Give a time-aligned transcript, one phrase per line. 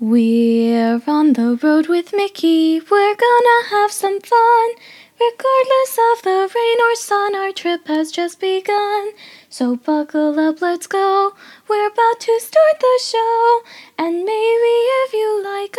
[0.00, 2.78] We're on the road with Mickey.
[2.78, 4.70] We're gonna have some fun.
[5.18, 9.10] Regardless of the rain or sun, our trip has just begun.
[9.48, 11.34] So buckle up, let's go.
[11.68, 13.60] We're about to start the show.
[13.98, 15.76] And maybe if you like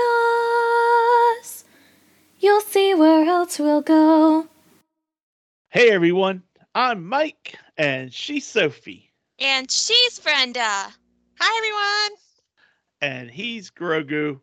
[1.42, 1.64] us,
[2.40, 4.50] you'll see where else we'll go.
[5.70, 6.44] Hey everyone,
[6.76, 10.60] I'm Mike and she's Sophie And she's Brenda.
[11.40, 12.29] Hi, everyone.
[13.02, 14.42] And he's Grogu,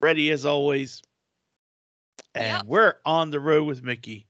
[0.00, 1.02] ready as always.
[2.34, 2.66] And Yep.
[2.66, 4.26] we're on the road with Mickey.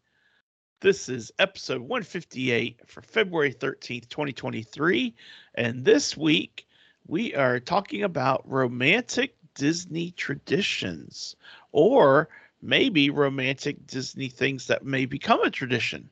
[0.80, 5.14] This is episode 158 for February 13th, 2023.
[5.54, 6.66] And this week
[7.06, 11.36] we are talking about romantic Disney traditions
[11.72, 12.28] or
[12.62, 16.10] maybe romantic Disney things that may become a tradition.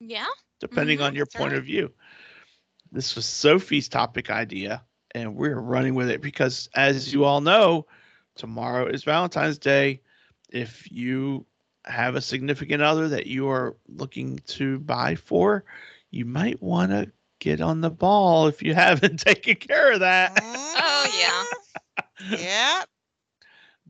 [0.00, 0.28] Yeah.
[0.60, 1.58] depending Mhm, on your point right.
[1.58, 1.92] of view.
[2.92, 4.84] This was Sophie's topic idea,
[5.14, 7.86] and we're running with it because, as you all know,
[8.34, 10.00] tomorrow is Valentine's Day.
[10.50, 11.46] If you
[11.84, 15.64] have a significant other that you are looking to buy for,
[16.10, 20.34] you might want to get on the ball if you haven't taken care of that.
[20.34, 20.74] Mm-hmm.
[20.76, 21.44] Oh, yeah.
[22.38, 22.84] Yeah.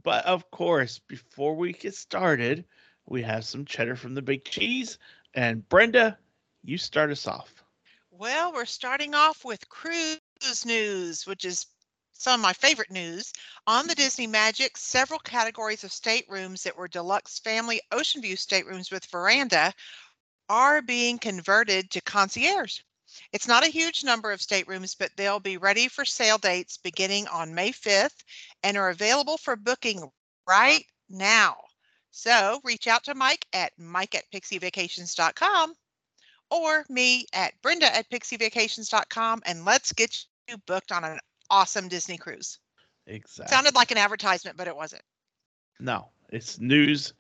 [0.02, 2.64] But of course, before we get started,
[3.06, 4.98] we have some cheddar from the big cheese.
[5.34, 6.18] And Brenda,
[6.64, 7.64] you start us off.
[8.10, 10.18] Well, we're starting off with cruise
[10.66, 11.66] news, which is
[12.12, 13.32] some of my favorite news.
[13.66, 14.02] On the mm-hmm.
[14.02, 19.72] Disney Magic, several categories of staterooms that were deluxe family ocean view staterooms with veranda
[20.48, 22.80] are being converted to concierge.
[23.32, 27.26] It's not a huge number of staterooms, but they'll be ready for sale dates beginning
[27.28, 28.22] on May 5th
[28.62, 30.10] and are available for booking
[30.46, 31.56] right now.
[32.10, 35.74] So reach out to Mike at mike at pixievacations.com
[36.50, 40.24] or me at brenda at pixievacations.com and let's get
[40.66, 41.18] booked on an
[41.50, 42.58] awesome Disney cruise.
[43.06, 43.54] Exactly.
[43.54, 45.02] Sounded like an advertisement, but it wasn't.
[45.80, 47.12] No, it's news.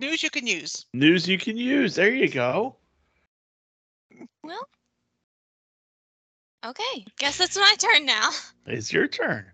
[0.00, 0.86] News you can use.
[0.94, 1.94] News you can use.
[1.94, 2.76] There you go.
[4.42, 4.68] Well.
[6.64, 7.04] Okay.
[7.18, 8.30] Guess it's my turn now.
[8.66, 9.44] It's your turn.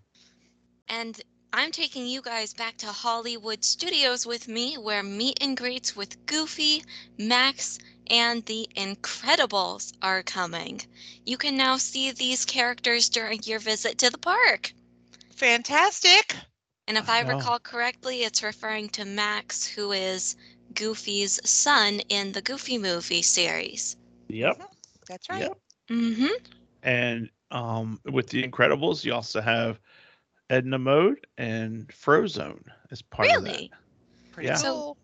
[0.88, 1.20] And
[1.52, 6.24] I'm taking you guys back to Hollywood Studios with me, where meet and greets with
[6.26, 6.84] Goofy,
[7.18, 10.80] Max, and the Incredibles are coming.
[11.26, 14.72] You can now see these characters during your visit to the park.
[15.34, 16.36] Fantastic.
[16.86, 20.36] And if I I, recall correctly, it's referring to Max, who is
[20.74, 23.96] Goofy's son in the Goofy movie series.
[24.28, 24.62] Yep.
[25.08, 25.42] That's right.
[25.42, 25.58] Yep.
[25.90, 26.44] Mm-hmm.
[26.84, 29.80] And um, with the Incredibles, you also have
[30.50, 33.50] Edna Mode and Frozone as part of that.
[33.50, 33.72] Really?
[34.32, 34.56] Pretty Yeah.
[34.56, 34.96] So-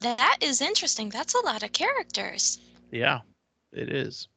[0.00, 1.08] That is interesting.
[1.08, 2.58] That's a lot of characters.
[2.90, 3.20] Yeah,
[3.72, 4.28] it is.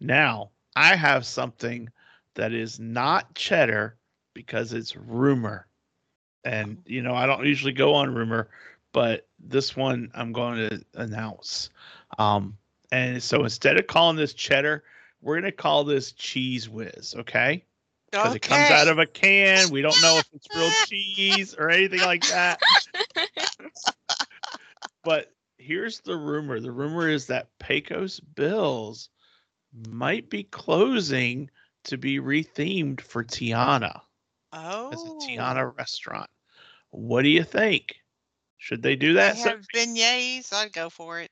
[0.00, 1.88] Now, I have something
[2.34, 3.96] that is not cheddar
[4.32, 5.66] because it's rumor.
[6.44, 8.48] And, you know, I don't usually go on rumor,
[8.92, 11.70] but this one I'm going to announce.
[12.18, 12.56] Um,
[12.92, 14.84] and so instead of calling this cheddar,
[15.20, 17.64] we're going to call this cheese whiz, okay?
[18.12, 19.70] Because it comes out of a can.
[19.70, 22.60] We don't know if it's real cheese or anything like that.
[25.04, 26.60] But here's the rumor.
[26.60, 29.08] The rumor is that Pecos Bills
[29.88, 31.50] might be closing
[31.84, 34.00] to be rethemed for Tiana
[34.52, 34.90] Oh.
[34.92, 35.18] as a oh.
[35.26, 36.30] Tiana restaurant.
[36.90, 37.96] What do you think?
[38.58, 39.36] Should they do They that?
[39.38, 39.86] have Sophie?
[39.92, 40.52] beignets.
[40.52, 41.30] I'd go for it.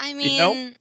[0.00, 0.76] I You know- mean,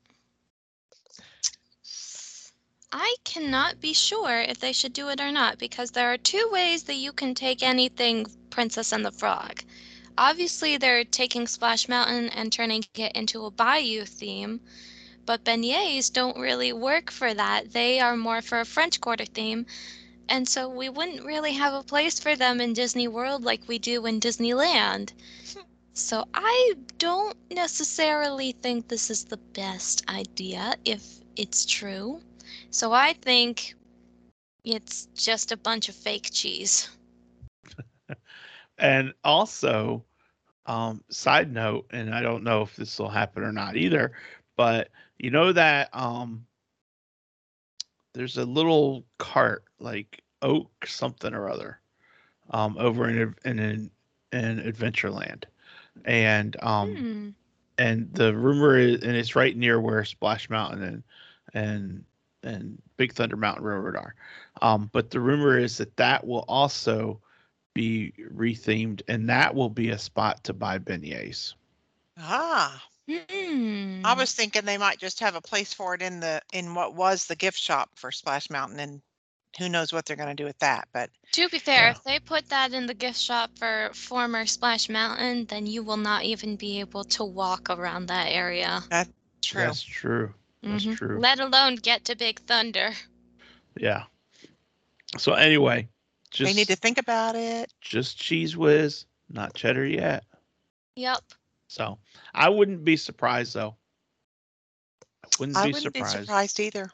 [2.93, 6.49] I cannot be sure if they should do it or not because there are two
[6.51, 9.63] ways that you can take anything Princess and the Frog.
[10.17, 14.59] Obviously, they're taking Splash Mountain and turning it into a bayou theme,
[15.25, 17.71] but beignets don't really work for that.
[17.71, 19.65] They are more for a French Quarter theme,
[20.27, 23.79] and so we wouldn't really have a place for them in Disney World like we
[23.79, 25.13] do in Disneyland.
[25.93, 32.21] So I don't necessarily think this is the best idea if it's true.
[32.71, 33.75] So I think
[34.63, 36.89] it's just a bunch of fake cheese.
[38.77, 40.05] And also,
[40.65, 44.11] um, side note, and I don't know if this will happen or not either,
[44.57, 44.89] but
[45.19, 46.45] you know that um,
[48.13, 51.79] there's a little cart like Oak something or other,
[52.51, 53.91] um, over in in in,
[54.31, 55.45] in Adventureland,
[56.05, 57.29] and um, Hmm.
[57.77, 61.03] and the rumor is, and it's right near where Splash Mountain and
[61.53, 62.05] and
[62.43, 64.15] and Big Thunder Mountain Railroad are.
[64.61, 67.19] Um, but the rumor is that that will also
[67.73, 71.53] be rethemed, and that will be a spot to buy beignets.
[72.17, 74.01] Ah, Hmm.
[74.05, 76.95] I was thinking they might just have a place for it in the in what
[76.95, 79.01] was the gift shop for Splash Mountain, and
[79.57, 80.87] who knows what they're going to do with that.
[80.93, 81.91] But To be fair, Yeah.
[81.91, 85.97] if they put that in the gift shop for former Splash Mountain, then you will
[85.97, 88.81] not even be able to walk around that area.
[88.89, 89.09] That's
[89.41, 89.61] true.
[89.61, 90.33] That's true.
[90.63, 90.95] That's Mhm.
[90.97, 91.19] true.
[91.19, 92.93] Let alone get to Big Thunder.
[93.77, 94.05] Yeah.
[95.17, 95.89] So anyway,
[96.31, 97.71] just they need to think about it.
[97.81, 100.25] just cheese whiz, not cheddar yet.
[100.95, 101.23] Yep.
[101.67, 101.99] So
[102.33, 103.75] I wouldn't be surprised though.
[105.23, 106.17] I wouldn't I be wouldn't surprised.
[106.17, 106.91] be surprised either.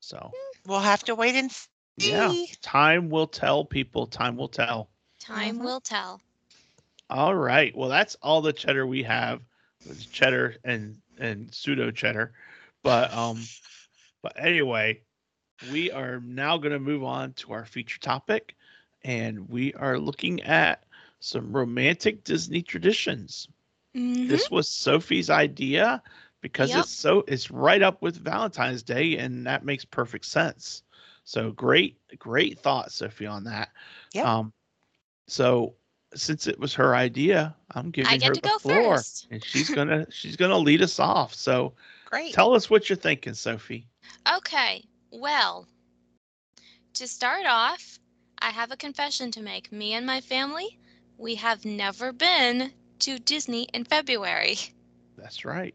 [0.00, 0.32] So
[0.66, 1.68] We'll have to wait and see.
[1.96, 2.32] yeah,
[2.62, 3.64] time will tell.
[3.64, 4.88] People, time will tell.
[5.20, 5.64] Time Mhm.
[5.64, 6.20] will tell.
[7.10, 7.74] All right.
[7.76, 9.42] Well, that's all the cheddar we have.
[9.86, 12.32] It's cheddar and and pseudo cheddar,
[12.84, 13.50] but um,
[14.22, 15.02] but anyway,
[15.60, 18.56] we are now going to move on to our feature topic,
[19.04, 20.84] and we are looking at
[21.20, 23.48] some romantic Disney traditions.
[23.96, 24.28] Mhm.
[24.28, 26.02] This was Sophie's idea
[26.42, 26.84] because Yep.
[26.84, 30.82] it's so it's right up with Valentine's Day, and that makes perfect sense.
[31.24, 33.70] So great, great thought, Sophie, on that.
[34.14, 34.26] Yep.
[34.26, 34.52] Um,
[35.26, 35.74] so
[36.14, 39.28] since it was her idea, I'm giving I get her to the go floor, first.
[39.30, 41.34] and she's gonna she's gonna lead us off.
[41.34, 41.74] So
[42.14, 42.32] Great.
[42.32, 43.88] tell us what you're thinking, Sophie.
[44.36, 45.66] Okay, well,
[46.92, 47.98] to start off,
[48.38, 49.72] I have a confession to make.
[49.72, 50.78] Me and my family,
[51.18, 54.54] we have never been to Disney in February,
[55.18, 55.74] That's right.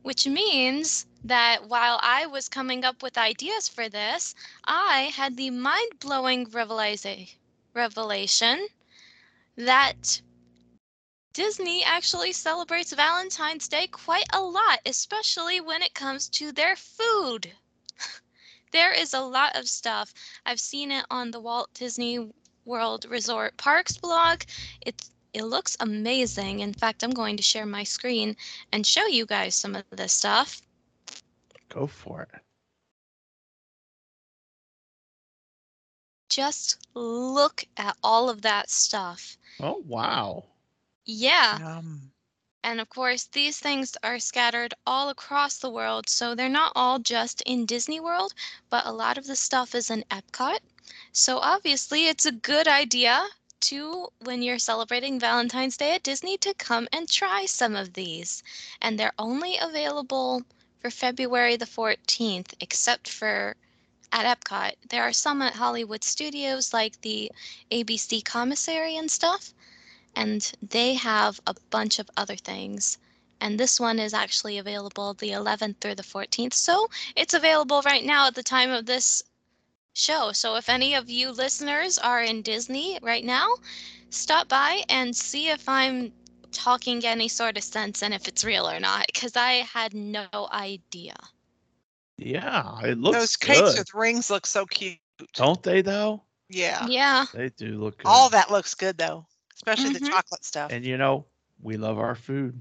[0.00, 5.50] which means that while I was coming up with ideas for this, I had the
[5.50, 7.26] mind blowing revelation
[9.56, 10.22] that
[11.34, 17.50] Disney actually celebrates Valentine's Day quite a lot, especially when it comes to their food.
[18.70, 20.14] there is a lot of stuff.
[20.46, 22.32] I've seen it on the Walt Disney
[22.64, 24.42] World Resort Parks blog.
[24.86, 26.60] It's it looks amazing.
[26.60, 28.36] In fact, I'm going to share my screen
[28.70, 30.62] and show you guys some of this stuff.
[31.68, 32.40] Go for it.
[36.28, 39.36] Just look at all of that stuff.
[39.58, 40.44] Oh wow.
[41.06, 41.60] Yeah.
[41.62, 42.12] Um,
[42.64, 46.98] And of course, these things are scattered all across the world, so they're not all
[46.98, 48.34] just in Disney World,
[48.68, 50.58] but a lot of the stuff is in Epcot.
[51.12, 53.28] So obviously, it's a good idea
[53.60, 58.42] to, when you're celebrating Valentine's Day at Disney, to come and try some of these.
[58.80, 60.42] And they're only available
[60.80, 63.56] for February the 14th, except for
[64.12, 64.74] at Epcot.
[64.88, 67.30] There are some at Hollywood Studios, like the
[67.70, 69.54] ABC Commissary and stuff
[70.16, 72.98] and they have a bunch of other things.
[73.40, 76.54] And this one is actually available the 11th through the 14th.
[76.54, 79.22] So it's available right now at the time of this
[79.94, 80.32] show.
[80.32, 83.48] So if any of you listeners are in Disney right now,
[84.10, 86.12] stop by and see if I'm
[86.52, 90.26] talking any sort of sense and if it's real or not, because I had no
[90.52, 91.16] idea.
[92.16, 93.78] Yeah, it looks those cakes good.
[93.78, 94.98] with rings look so cute.
[95.34, 96.22] Don't they though?
[96.48, 96.86] Yeah.
[96.86, 97.26] Yeah.
[97.34, 98.06] They do look good.
[98.06, 99.26] All that looks good though,
[99.64, 100.12] especially the Mhm.
[100.12, 100.72] chocolate stuff.
[100.72, 101.26] And you know,
[101.62, 102.60] we love our food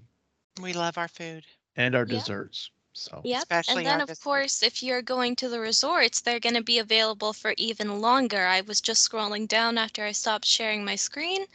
[0.61, 1.45] we love our food.
[1.75, 2.17] and our Yeah.
[2.19, 2.71] desserts.
[2.93, 3.43] So Yep.
[3.43, 4.23] Especially and then, of desserts.
[4.23, 8.45] course, if you're going to the resorts, they're going to be available for even longer.
[8.45, 11.45] I was just scrolling down after I stopped sharing my screen,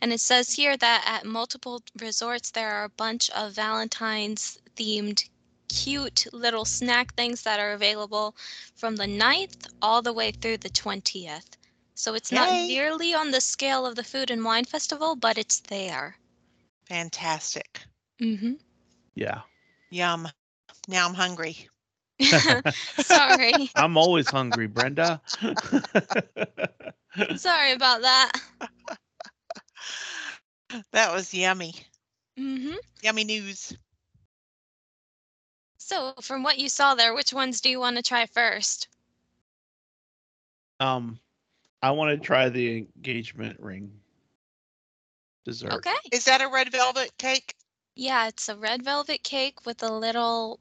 [0.00, 5.28] and it says here that at multiple resorts, there are a bunch of Valentine's themed
[5.68, 8.34] cute little snack things that are available
[8.74, 11.57] from the 9th all the way through the 20th.
[11.98, 15.58] So it's not nearly on the scale of the Food and Wine Festival, but it's
[15.58, 16.18] there.
[16.86, 17.82] Fantastic.
[18.20, 18.54] hmm
[19.16, 19.40] yeah.
[19.90, 20.28] Yum.
[20.86, 21.68] Now I'm hungry.
[23.00, 23.70] Sorry.
[23.76, 25.20] I'm always hungry, Brenda.
[27.34, 28.32] Sorry about that.
[30.92, 31.74] That was yummy.
[32.38, 32.76] Mm-hmm.
[33.02, 33.76] Yummy news.
[35.78, 38.88] So, from what you saw there, which ones do you want to try first?
[40.80, 41.18] um,
[41.82, 43.92] I want to try the engagement ring
[45.44, 45.72] dessert.
[45.72, 45.94] Okay.
[46.12, 47.54] Is that a red velvet cake?
[47.94, 50.60] Yeah, it's a red velvet cake with a little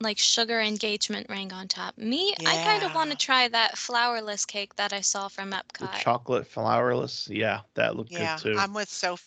[0.00, 1.96] like sugar engagement ring on top.
[1.96, 5.56] Me, I kind of want to try that flourless cake that I saw from The
[5.56, 6.00] Epcot.
[6.00, 7.28] chocolate flourless.
[7.28, 8.58] Yeah, that looked Yeah, good too.
[8.58, 9.24] I'm with Sophie.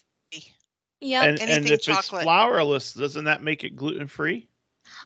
[1.01, 2.23] Yeah, and, and if chocolate.
[2.23, 4.47] it's flourless, doesn't that make it gluten free?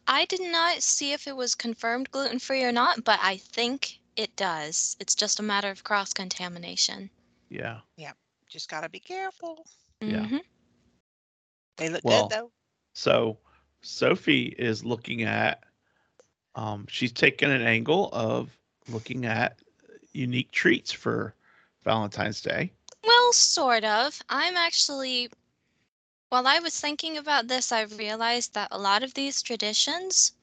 [0.07, 3.99] I did not see if it was confirmed gluten free or not, but I think
[4.15, 4.95] it does.
[4.99, 7.09] It's just a matter of cross contamination.
[7.49, 7.79] Yeah.
[7.97, 8.13] Yeah.
[8.49, 9.65] Just gotta be careful.
[10.01, 10.27] Yeah.
[10.27, 10.37] hmm
[11.77, 12.51] They look Well, good though.
[12.93, 13.37] So
[13.81, 15.63] Sophie is looking at
[16.55, 18.55] um she's taken an angle of
[18.89, 19.59] looking at
[20.13, 21.35] unique treats for
[21.83, 22.71] Valentine's Day.
[23.03, 24.21] Well, sort of.
[24.29, 25.29] I'm actually,
[26.29, 30.33] while I was thinking about this, I realized that a lot of these traditions,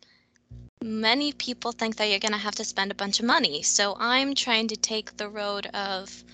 [0.82, 3.62] many people think that you're going to have to spend a bunch of money.
[3.62, 6.24] So I'm trying to take the road of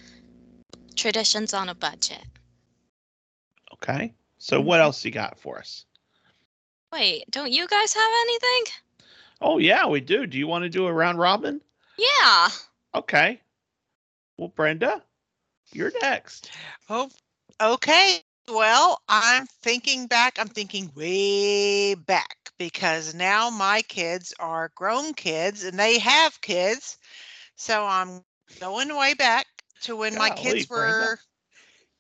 [0.95, 2.25] traditions on a budget.
[3.75, 4.15] Okay.
[4.39, 4.85] So what Mhm.
[4.85, 5.85] else you got for us?
[6.93, 8.65] Wait, don't you guys have anything?
[9.41, 10.27] Oh yeah, we do.
[10.27, 11.61] Do you want to do a round robin?
[11.99, 12.49] Yeah.
[12.95, 13.43] Okay.
[14.37, 15.03] Well, Brenda,
[15.73, 16.51] you're next.
[16.89, 17.11] Oh,
[17.61, 18.23] okay.
[18.49, 20.39] Well, I'm thinking back.
[20.39, 26.99] I'm thinking way back because now my kids are grown kids and they have kids.
[27.57, 28.23] So I'm
[28.61, 29.47] going way back
[29.83, 31.11] to when my Golly, kids Brenda.
[31.11, 31.19] were,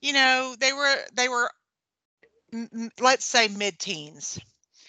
[0.00, 1.50] you know, they were they were
[2.52, 4.38] m- let's say mid-teens.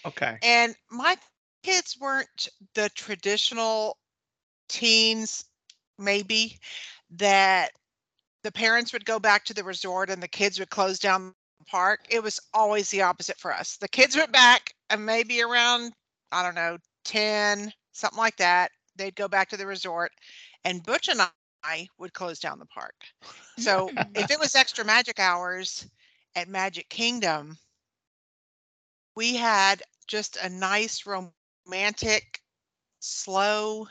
[0.04, 0.40] Okay.
[0.42, 1.16] And my
[1.62, 3.98] kids weren't the traditional
[4.68, 5.44] teens,
[5.98, 6.58] maybe,
[7.10, 7.72] that
[8.42, 11.34] the parents would go back to the resort and the kids would close down
[11.68, 12.00] park.
[12.10, 13.76] It was always the opposite for us.
[13.76, 15.92] The kids went back and maybe around,
[16.32, 18.70] I don't know, 10, something like that.
[18.96, 20.12] They'd go back to the resort
[20.64, 22.94] and Butch and I would close down the park.
[23.58, 25.88] So if it was extra magic hours
[26.34, 27.58] at Magic Kingdom,
[29.14, 32.40] we had just a nice romantic,
[33.00, 33.86] slow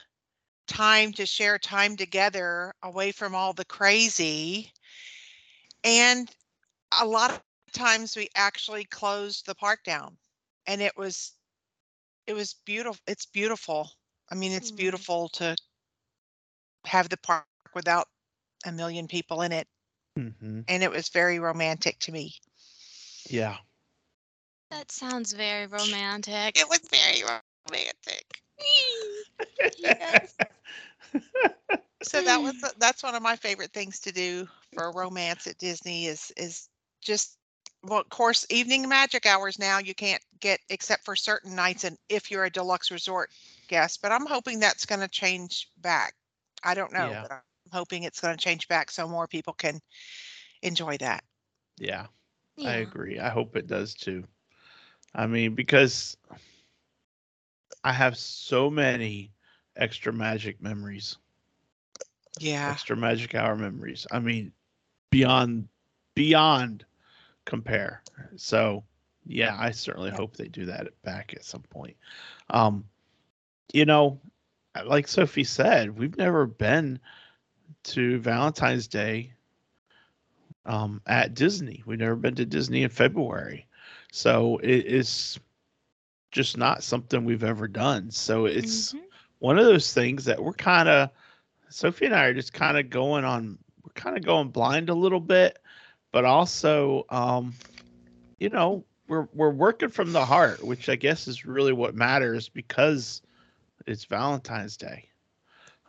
[0.67, 4.71] time to share time together away from all the crazy.
[5.83, 6.29] And
[6.99, 10.17] a lot of times we actually closed the park down
[10.67, 11.33] and it was
[12.27, 13.91] it was beautiful it's beautiful
[14.31, 14.71] i mean it's Mm.
[14.71, 15.55] beautiful to
[16.85, 18.07] have the park without
[18.65, 19.67] a million people in it
[20.15, 22.33] hmm and it was very romantic to me
[23.29, 23.57] Yeah.
[24.71, 26.57] That sounds very romantic.
[26.57, 28.03] it was very romantic
[29.77, 30.37] Yes.
[32.01, 36.05] so that was that's one of my favorite things to do for romance at disney
[36.05, 36.69] is is
[37.01, 37.37] just
[37.83, 41.97] well of course evening magic hours now you can't get except for certain nights and
[42.09, 43.29] if you're a deluxe resort
[43.67, 46.13] guest but i'm hoping that's going to change back
[46.63, 47.21] i don't know Yeah.
[47.21, 49.53] but i'm hoping it's going to change back so more people can
[50.37, 51.05] enjoy that
[51.77, 52.07] Yeah.
[52.63, 53.19] I agree.
[53.19, 54.25] I hope it does too.
[55.13, 56.17] I mean, because
[57.83, 59.33] I have so many
[59.75, 61.17] extra magic memories,
[62.39, 64.05] yeah extra magic hour memories.
[64.11, 64.53] I mean,
[65.11, 65.67] beyond
[66.15, 66.85] beyond
[67.47, 68.03] compare.
[68.35, 68.83] So,
[69.25, 71.97] yeah, I certainly hope they do that back at some point.
[72.51, 72.85] Um,
[73.73, 74.21] you know,
[74.85, 76.99] like Sophie said, we've never been
[77.85, 79.33] to Valentine's Day
[80.65, 81.81] um, at Disney.
[81.85, 83.65] We've never been to Disney in February.
[84.11, 85.39] So it is
[86.31, 88.11] just not something we've ever done.
[88.11, 89.01] So it's Mhm.
[89.39, 91.09] one of those things that we're kind of,
[91.69, 94.93] Sophie and I are just kind of going on, we're kind of going blind a
[94.93, 95.59] little bit,
[96.17, 97.53] but also, um,
[98.39, 102.49] you know, we're, we're working from the heart, which I guess is really what matters
[102.49, 103.21] because
[103.85, 105.09] it's Valentine's Day.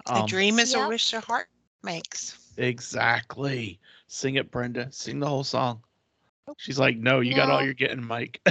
[0.06, 1.48] a Um, dream is a wish a heart
[1.82, 3.80] makes Exactly.
[4.06, 4.92] Sing it, Brenda.
[4.92, 5.80] Sing the whole song.
[6.58, 7.64] She's like, no, you got all No.
[7.64, 8.38] you're getting, Mike.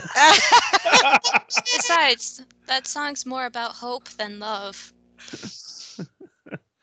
[1.54, 4.94] Besides, that song's more about hope than love.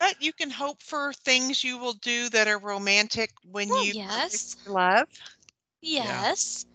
[0.05, 3.95] but you can hope for things you will do that are romantic when Well, you
[3.95, 4.55] yes.
[4.67, 5.07] love
[5.81, 6.67] Yes.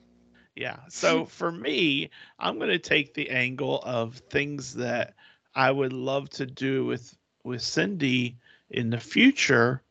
[0.55, 0.77] yeah.
[0.89, 2.09] So for me,
[2.39, 5.13] I'm going to take the angle of things that
[5.53, 8.36] I would love to do with with Cindy
[8.71, 9.83] in the future,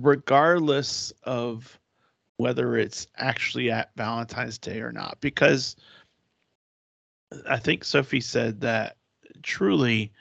[0.00, 1.78] regardless of
[2.36, 5.18] whether it's actually at Valentine's Day or not.
[5.20, 5.74] Because
[7.48, 8.96] I think Sophie said that
[9.42, 10.12] truly,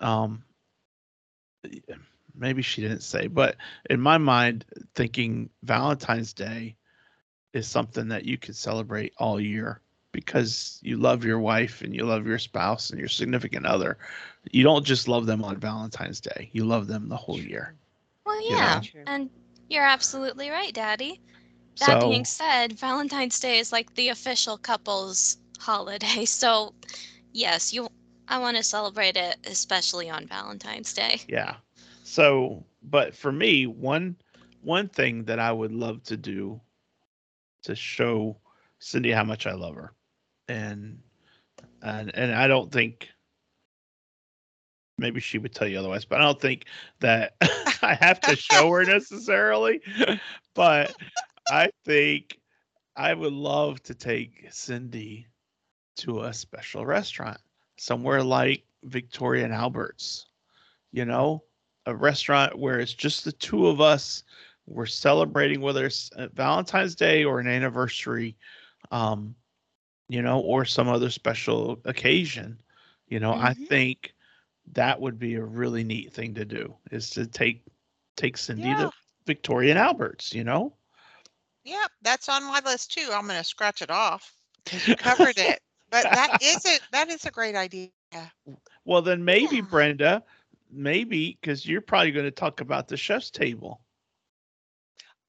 [0.00, 0.42] um,
[2.34, 3.56] maybe she didn't say, but
[3.88, 4.64] in my mind,
[4.94, 6.76] thinking Valentine's Day
[7.52, 9.80] is something that you can celebrate all year
[10.12, 13.98] because you love your wife and you love your spouse and your significant other.
[14.50, 17.74] You don't just love them on Valentine's Day, you love them the whole year.
[18.24, 18.80] Well, You yeah.
[18.80, 18.88] know?
[19.06, 19.30] And
[19.68, 21.20] you're absolutely right, Daddy.
[21.78, 26.24] That So, being said, Valentine's Day is like the official couples holiday.
[26.26, 26.74] So,
[27.32, 27.88] yes, you
[28.28, 31.20] I want to celebrate it especially on Valentine's Day.
[31.28, 31.56] yeah.
[32.04, 34.16] So, but for me, one
[34.62, 36.60] one thing that I would love to do
[37.64, 38.36] to show
[38.78, 39.92] Cindy how much I love her,
[40.48, 41.00] and
[41.82, 43.08] and and I don't think
[44.98, 46.66] maybe she would tell you otherwise, but I don't think
[47.00, 47.34] that
[47.82, 49.80] I have to show her necessarily.
[50.54, 50.94] But
[51.50, 52.38] I think
[52.96, 55.26] I would love to take Cindy
[55.96, 57.38] to a special restaurant,
[57.82, 60.26] somewhere like Victoria and Albert's,
[60.92, 61.42] you know,
[61.86, 64.22] a restaurant where it's just the two of us.
[64.66, 68.36] We're celebrating whether it's Valentine's Day or an anniversary,
[68.92, 69.34] um,
[70.08, 72.60] you know, or some other special occasion.
[73.08, 73.66] You know, I Mhm.
[73.68, 74.14] think
[74.72, 77.64] that would be a really neat thing to do is to take
[78.16, 78.76] take Cindy Yeah.
[78.76, 78.90] to
[79.26, 80.76] Victoria and Albert's, you know?
[81.64, 83.10] Yep, that's on my list too.
[83.12, 85.60] I'm gonna scratch it off because you covered it.
[85.92, 87.90] But that is a that is a great idea.
[88.84, 89.62] Well, then maybe Yeah.
[89.62, 90.22] Brenda,
[90.70, 93.80] maybe because you're probably going to talk about the chef's table.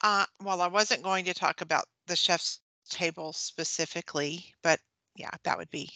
[0.01, 4.79] Uh, well, I wasn't going to talk about the chef's table specifically, but
[5.15, 5.89] yeah, that would be.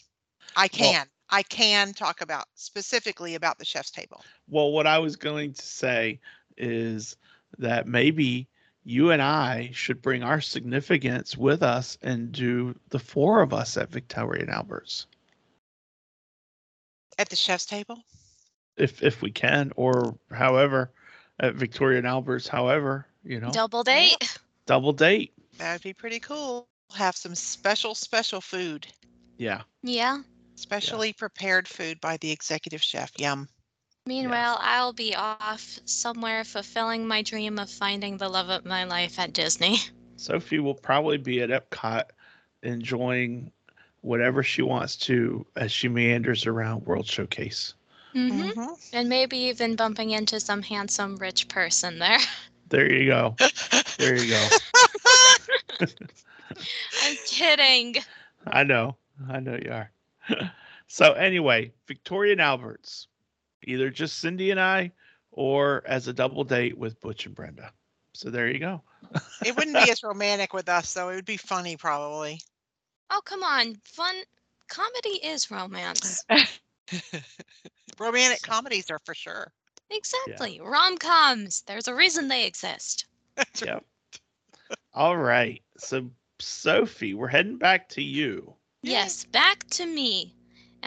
[0.56, 1.08] I Well- can.
[1.30, 4.24] I can talk about specifically about the chef's table.
[4.48, 6.22] Well, what I was going to say
[6.56, 7.18] is
[7.58, 8.48] that maybe
[8.88, 13.76] you and I should bring our significance with us and do the four of us
[13.76, 15.08] at Victoria and Albert's,
[17.18, 18.04] At the chef's table?
[18.78, 20.92] if if we can, or however,
[21.40, 24.38] at Victoria and Albert's, however, you know, Double date.
[24.66, 25.34] double date.
[25.58, 26.68] That would be pretty cool.
[26.96, 28.88] Have some special, special food,
[29.38, 29.64] Yeah.
[29.84, 30.22] Yeah.
[30.56, 33.12] specially prepared food by the executive chef.
[33.20, 33.50] Yum.
[34.08, 39.20] Meanwhile, I'll be off somewhere fulfilling my dream of finding the love of my life
[39.20, 39.80] at Disney.
[40.16, 42.04] Sophie will probably be at Epcot
[42.64, 43.52] enjoying
[44.02, 47.74] whatever she wants to as she meanders around World Showcase.
[48.14, 48.94] hmm Mhm.
[48.94, 52.20] And maybe even bumping into some handsome rich person there.
[52.70, 53.36] There you go.
[53.98, 54.48] There you go.
[57.04, 57.98] I'm kidding.
[58.48, 58.96] I know.
[59.30, 59.92] I know you are.
[60.88, 63.08] so anyway, Victoria and Alberts,
[63.68, 64.92] either just Cindy and I
[65.32, 67.72] or as a double date with Butch and Brenda.
[68.14, 68.82] So there you go.
[69.46, 71.10] It wouldn't be as romantic with us, though.
[71.10, 72.42] It would be funny, probably.
[73.12, 73.76] Oh, come on.
[73.86, 74.16] Fun
[74.68, 76.26] comedy is romance.
[78.00, 79.52] Romantic comedies are for sure.
[79.90, 80.60] Exactly.
[80.64, 81.62] Rom coms.
[81.62, 83.06] There's a reason they exist.
[83.64, 83.84] Yep.
[84.94, 85.62] All right.
[85.78, 88.56] So Sophie, we're heading back to you.
[88.82, 90.34] Yes, back to me.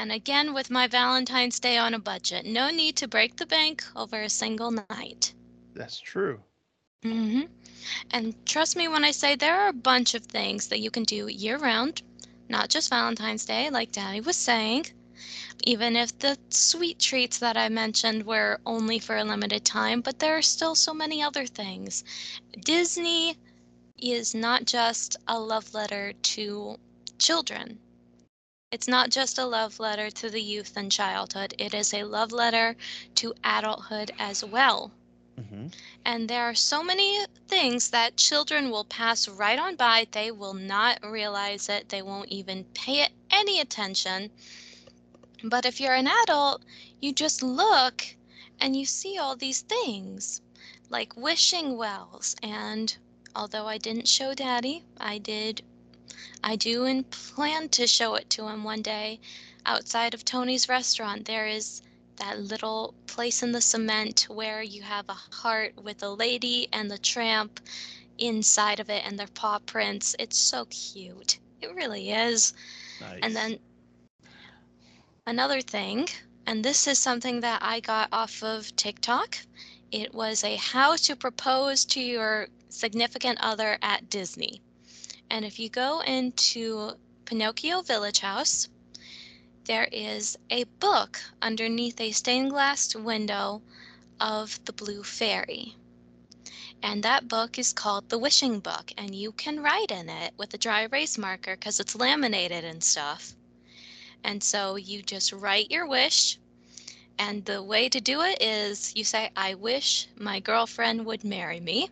[0.01, 2.47] And again with my Valentine's Day on a budget.
[2.47, 5.27] No need to break the bank over a single night.
[5.75, 6.45] That's true.
[7.03, 7.43] hmm
[8.11, 11.05] And trust me when I say there are a bunch of things that you can
[11.05, 12.03] do year round,
[12.49, 14.87] not just Valentine's Day, like Daddy was saying.
[15.65, 20.21] Even if the sweet treats that I mentioned were only for a limited time, but
[20.21, 22.05] there are still so many other things.
[22.59, 23.37] Disney
[23.99, 26.79] is not just a love letter to
[27.19, 27.79] children.
[28.71, 32.33] It's not just a love letter to the youth and childhood, it is a love
[32.33, 32.77] letter
[33.17, 34.93] to adulthood as well.
[35.37, 35.69] hmm
[36.05, 40.07] And there are so many things that children will pass right on by.
[40.11, 41.89] They will not realize it.
[41.91, 44.31] They won't even pay it any attention.
[45.45, 46.65] But if you're an adult,
[47.01, 48.17] you just look
[48.59, 50.41] and you see all these things
[50.89, 52.37] like wishing wells.
[52.43, 52.97] And
[53.35, 55.63] although I didn't show Daddy, I did.
[56.43, 59.21] I do and plan to show it to him one day.
[59.67, 61.83] Outside of Tony's restaurant, there is
[62.17, 66.91] that little place in the cement where you have a heart with a lady and
[66.91, 67.61] the tramp
[68.19, 70.15] inside of it and their paw prints.
[70.19, 71.39] It's so cute.
[71.63, 72.53] It really is.
[73.01, 73.21] Nice.
[73.23, 73.59] And then
[75.27, 76.09] another thing,
[76.47, 79.39] and this is something that I got off of TikTok.
[79.91, 84.61] It was a how to propose to your significant other at Disney.
[85.31, 86.93] And if you go into
[87.25, 88.69] Pinocchio Village House,
[89.65, 93.63] there is a book underneath a stained glass window
[94.19, 95.77] of the Blue Fairy.
[96.83, 100.53] And that book is called The Wishing Book, and you can write in it with
[100.55, 103.37] a dry erase marker because it's laminated and stuff.
[104.25, 106.39] And so you just write your wish,
[107.19, 111.61] and the way to do it is you say, I wish my girlfriend would marry
[111.61, 111.91] me.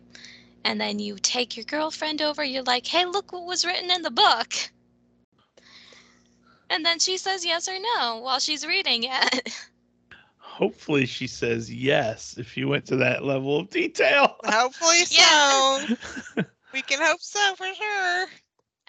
[0.65, 4.01] And then you take your girlfriend over, you're like, hey, look what was written in
[4.01, 4.53] the book.
[6.69, 9.53] And then she says yes or no while she's reading it.
[10.37, 14.35] Hopefully she says yes if you went to that level of detail.
[14.43, 15.85] Hopefully so.
[16.73, 18.27] we can hope so for sure.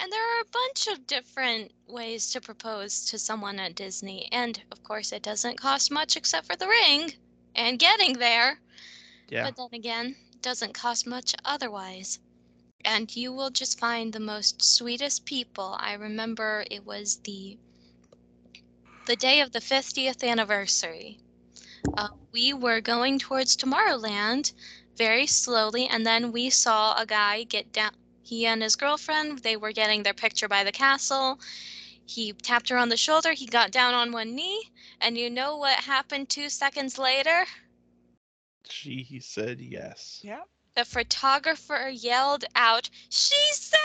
[0.02, 4.28] And there are a bunch of different ways to propose to someone at Disney.
[4.32, 7.12] And of course, it doesn't cost much except for the ring
[7.54, 8.58] and getting there.
[9.28, 9.44] yeah.
[9.44, 12.18] But then again, doesn't cost much otherwise.
[12.84, 15.76] And you will just find the most sweetest people.
[15.78, 17.58] I remember it was the
[19.06, 21.18] the day of the 50th anniversary
[21.96, 24.52] uh, we were going towards Tomorrowland
[24.96, 27.92] very slowly, and then we saw a guy get down.
[28.22, 31.40] He and his girlfriend, they were getting their picture by the castle.
[32.06, 33.32] He tapped her on the shoulder.
[33.32, 37.46] He got down on one knee, and you know what happened two seconds later?
[38.72, 40.20] She said yes.
[40.22, 40.48] Yep.
[40.76, 43.78] The photographer yelled out, She said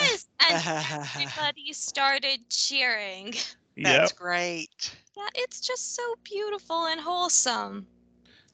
[0.00, 0.26] yes!
[0.46, 0.62] And
[1.16, 3.34] everybody started cheering.
[3.76, 4.18] That's Yep.
[4.18, 4.96] great.
[5.16, 7.86] Yeah, it's just so beautiful and wholesome.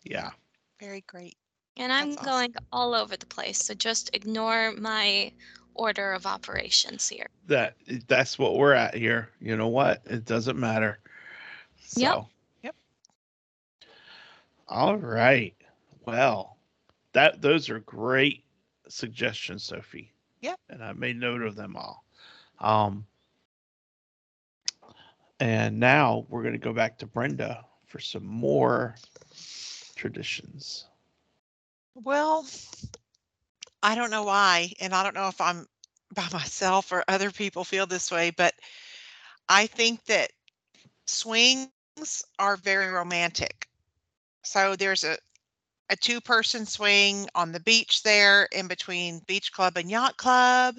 [0.05, 0.31] Yeah.
[0.79, 1.37] Very great.
[1.76, 2.31] And I'm That's awesome.
[2.31, 5.33] going all over the place, so just ignore my
[5.74, 7.26] order of operations here.
[7.46, 7.76] That
[8.07, 9.31] that's what we're at here.
[9.40, 10.03] You know what?
[10.05, 10.98] It doesn't matter.
[11.83, 12.00] So.
[12.00, 12.24] Yep.
[14.70, 15.54] All right.
[16.06, 16.56] Well,
[17.12, 18.44] that those are great
[18.88, 20.12] suggestions, Sophie.
[20.42, 20.59] Yep.
[20.68, 22.04] And I made note of them all.
[22.61, 23.04] Um
[25.40, 28.94] and now we're going to go back to Brenda for some more
[29.96, 30.85] traditions.
[31.94, 32.46] Well,
[33.83, 35.66] I don't know why, and I don't know if I'm
[36.14, 38.54] by myself or other people feel this way, but
[39.48, 40.30] I think that
[41.06, 41.70] swings
[42.38, 43.66] are very romantic.
[44.42, 45.16] So there's a
[45.90, 50.76] a two-person swing on the beach there in between beach club and yacht club.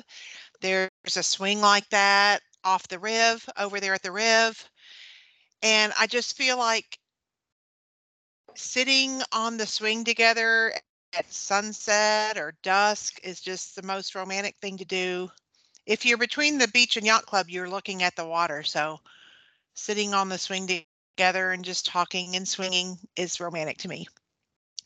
[0.61, 4.69] There's a swing like that off the Riv over there at the Riv.
[5.61, 6.97] And I just feel like
[8.55, 10.73] sitting on the swing together
[11.13, 15.29] at sunset or dusk is just the most romantic thing to do.
[15.85, 18.63] If you're between the beach and yacht club, you're looking at the water.
[18.63, 18.99] So
[19.73, 20.67] sitting on the swing
[21.21, 24.07] together and just talking and swinging is romantic to me.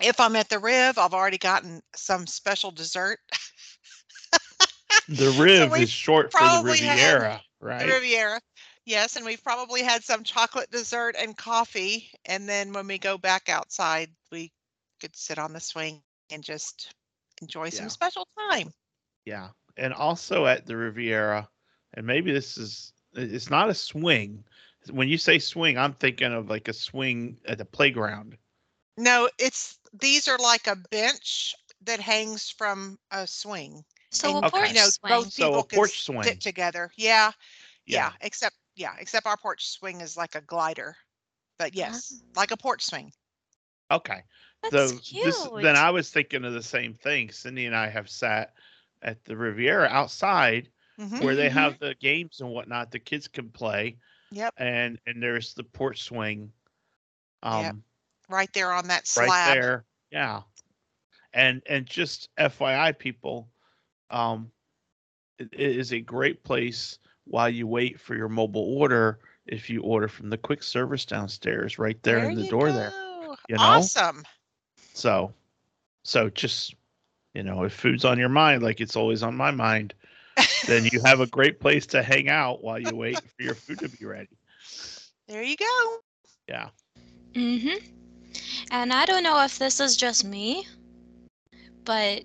[0.01, 3.19] If I'm at the Riv, I've already gotten some special dessert.
[5.07, 7.87] The Riv we've is short for the Riviera, The right?
[7.87, 8.41] Riviera.
[8.85, 12.11] Yes, and we've probably had some chocolate dessert and coffee.
[12.25, 14.51] And then when we go back outside, we
[14.99, 16.93] could sit on the swing and just
[17.41, 17.89] enjoy some Yeah.
[17.89, 18.73] special time.
[19.23, 19.47] Yeah.
[19.77, 21.47] And also at the Riviera,
[21.93, 24.43] and maybe this is it's not a swing.
[24.91, 28.37] When you say swing, I'm thinking of like a swing at the playground.
[28.97, 33.85] No, it's these are like a bench that hangs from a swing.
[34.11, 35.09] So And, a porch you know, swing.
[35.09, 36.23] both So a people can swing.
[36.23, 36.91] sit together.
[36.97, 37.31] Yeah,
[37.85, 38.13] yeah, Yeah.
[38.21, 40.97] Except yeah, except our porch swing is like a glider.
[41.57, 42.25] But yes, Ah.
[42.35, 43.13] like a porch swing.
[43.91, 44.23] Okay.
[44.63, 45.23] That's so cute.
[45.23, 47.31] this then I was thinking of the same thing.
[47.31, 48.53] Cindy and I have sat
[49.01, 51.21] at the Riviera outside Mhm.
[51.21, 51.51] where they Mhm.
[51.51, 53.97] have the games and whatnot the kids can play.
[54.31, 54.53] Yep.
[54.57, 56.51] And and there's the port swing.
[57.43, 57.75] Um Yep.
[58.29, 59.29] Right there on that slab.
[59.29, 59.85] right there.
[60.11, 60.41] Yeah.
[61.33, 63.49] And and just FYI people,
[64.09, 64.51] um
[65.37, 69.81] it, it is a great place while you wait for your mobile order if you
[69.81, 72.89] order from the quick service downstairs right there, in the door there.
[72.89, 73.35] go.
[73.49, 73.63] you know?
[73.63, 74.23] Awesome.
[74.93, 75.33] So
[76.03, 76.75] so just
[77.33, 79.93] you know, if food's on your mind like it's always on my mind,
[80.65, 83.79] then you have a great place to hang out while you wait for your food
[83.79, 84.29] to be ready.
[85.27, 85.97] There you go.
[86.47, 86.69] Yeah.
[87.33, 87.77] Mm-hmm.
[88.71, 90.67] And I don't know if this is just me,
[91.83, 92.23] but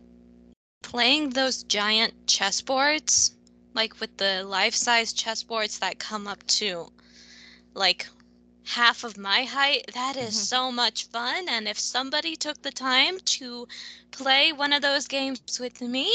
[0.83, 3.33] playing those giant chessboards,
[3.75, 6.89] like with the life-size chessboards that come up to
[7.75, 8.07] like
[8.65, 10.47] half of my height, that is Mhm.
[10.47, 11.49] so much fun.
[11.49, 13.67] And if somebody took the time to
[14.11, 16.13] play one of those games with me,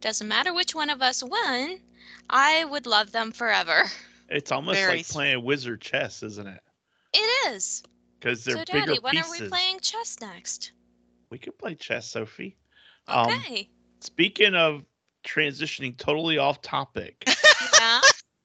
[0.00, 1.80] doesn't matter which one of us won,
[2.28, 3.90] I would love them forever.
[4.28, 6.62] It's almost Very like s- playing wizard chess, isn't it?
[7.12, 7.82] It is.
[8.20, 9.28] Because they're so, bigger Daddy, when pieces.
[9.28, 10.72] are we playing chess next?
[11.30, 12.56] We could play chess, Sophie.
[13.08, 13.68] Um, Okay.
[14.00, 14.84] Speaking of
[15.24, 17.26] transitioning totally off topic,
[17.72, 18.00] yeah,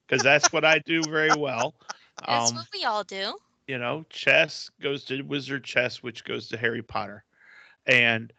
[0.07, 1.75] because that's what I do very well.
[2.27, 3.37] that's Um, what we all do.
[3.67, 7.23] you know, chess goes to Wizard Chess, which goes to Harry Potter.
[7.85, 8.31] And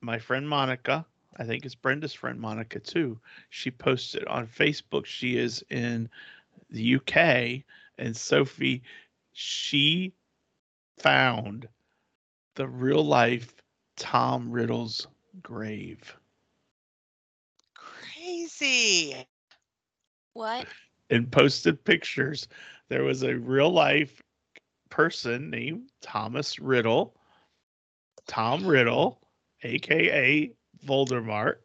[0.00, 3.18] my friend Monica, I think it's Brenda's friend Monica too,
[3.50, 6.08] she posted on Facebook she is in
[6.70, 7.64] the UK.
[7.98, 8.82] And Sophie,
[9.32, 10.12] she
[10.98, 11.68] found
[12.54, 13.54] the real life
[13.96, 15.06] Tom Riddle's
[15.42, 16.16] grave.
[17.74, 19.26] Crazy.
[20.34, 20.66] What?
[21.12, 22.48] and posted pictures.
[22.88, 24.22] There was a real life
[24.88, 27.14] person named Thomas Riddle,
[28.26, 29.20] Tom Riddle,
[29.62, 30.50] aka
[30.86, 31.56] Voldemort,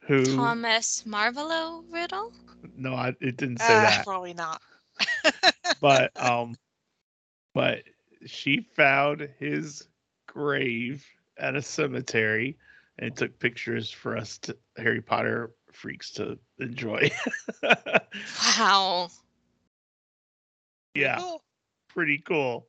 [0.00, 2.32] who Thomas Marvolo Riddle?
[2.76, 4.60] no, I, it didn't say Uh, that, Probably not.
[5.80, 6.54] but um,
[7.54, 7.82] but
[8.26, 9.86] she found his
[10.26, 11.06] grave
[11.38, 12.56] at a cemetery
[12.98, 17.10] and took pictures for us to Harry Potter freaks to enjoy.
[18.58, 19.08] Wow.
[20.94, 21.18] yeah.
[21.18, 21.42] Cool.
[21.88, 22.66] pretty cool.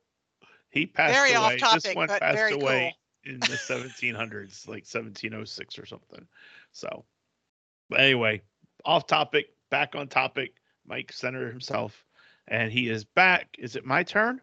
[0.70, 1.54] He passed Very away.
[1.54, 6.26] off topic, this one but passed very away in the 1700s, like 1706 or something.
[6.72, 7.04] So,
[7.88, 8.42] but anyway,
[8.84, 10.54] off topic, back on topic.
[10.86, 12.04] Mike Senator himself,
[12.46, 13.56] and he is back.
[13.58, 14.40] Is it my turn?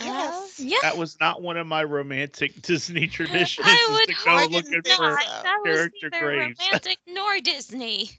[0.00, 0.58] Yes.
[0.58, 0.78] Yeah.
[0.82, 3.66] That was not one of my romantic Disney traditions.
[3.68, 4.96] I is would to go hope looking not.
[4.96, 5.14] for.
[5.14, 6.60] that character neither graves.
[6.60, 8.10] romantic nor Disney.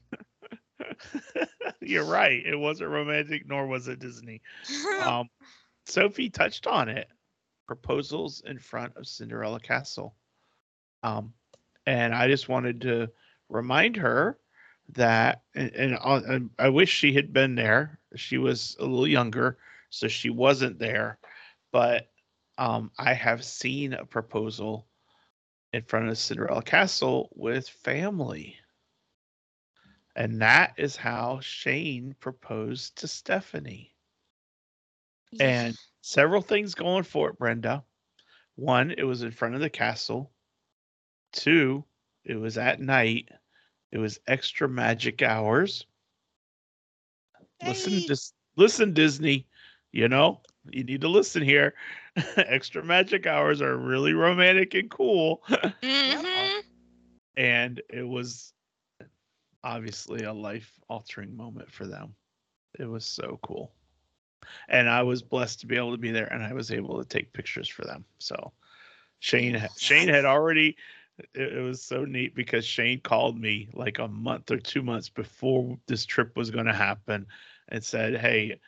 [1.81, 2.45] You're right.
[2.45, 4.41] It wasn't romantic, nor was it Disney.
[5.03, 5.29] Um,
[5.85, 7.09] Sophie touched on it.
[7.67, 10.15] Proposals in front of Cinderella Castle.
[11.03, 11.33] Um,
[11.85, 13.09] and I just wanted to
[13.49, 14.37] remind her
[14.93, 17.99] that, and, uh, and I wish she had been there.
[18.15, 19.57] She was a little younger,
[19.89, 21.17] so she wasn't there.
[21.71, 22.09] But
[22.57, 24.87] um, I have seen a proposal
[25.73, 28.55] in front of Cinderella Castle with family.
[30.15, 33.95] And that is how Shane proposed to Stephanie
[35.39, 37.83] and several things going for it, Brenda.
[38.55, 40.31] One, it was in front of the castle.
[41.31, 41.83] Two,
[42.25, 43.29] it was at night.
[43.91, 45.85] It was extra magic hours.
[47.65, 48.05] Listen, Hey.
[48.05, 49.47] just listen, Disney.
[49.91, 51.73] You know, you need to listen here.
[52.37, 55.41] extra magic hours are really romantic and cool.
[55.81, 56.63] Mhm.
[57.37, 58.53] and it was
[59.63, 62.15] obviously a life altering moment for them.
[62.79, 63.71] It was so cool.
[64.69, 67.07] And I was blessed to be able to be there and I was able to
[67.07, 68.05] take pictures for them.
[68.19, 68.51] So
[69.19, 70.75] Shane Shane had already
[71.33, 75.09] it, it was so neat because Shane called me like a month or 2 months
[75.09, 77.27] before this trip was going to happen
[77.69, 78.59] and said, "Hey,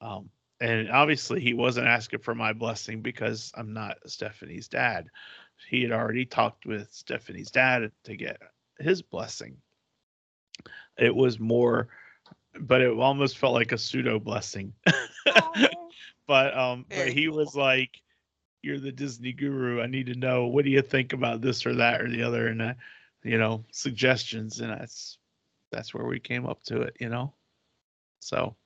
[0.00, 5.08] um and obviously he wasn't asking for my blessing because I'm not Stephanie's dad.
[5.68, 8.40] He had already talked with Stephanie's dad to get
[8.78, 9.56] his blessing.
[10.96, 11.88] It was more,
[12.58, 14.72] but it almost felt like a pseudo blessing.
[16.26, 18.00] But um, but he was like,
[18.62, 19.80] "You're the Disney guru.
[19.82, 22.46] I need to know what do you think about this or that or the other,
[22.48, 22.74] and uh,
[23.22, 25.18] you know, suggestions." And that's
[25.72, 27.34] that's where we came up to it, you know.
[28.20, 28.56] So,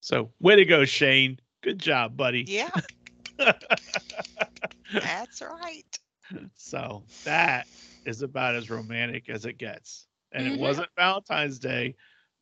[0.00, 1.38] so way to go, Shane.
[1.62, 2.50] Good job, buddy.
[2.50, 2.70] yeah,
[5.00, 5.98] that's right.
[6.54, 7.66] So that
[8.04, 10.06] is about as romantic as it gets.
[10.32, 10.48] And Mhm.
[10.48, 11.96] it wasn't Valentine's Day,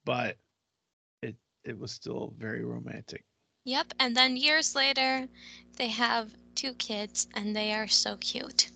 [0.04, 0.36] but
[1.64, 3.24] it was still very romantic.
[3.64, 3.92] Yep.
[3.98, 5.28] And then years later,
[5.76, 8.70] they have two kids, and they are so cute.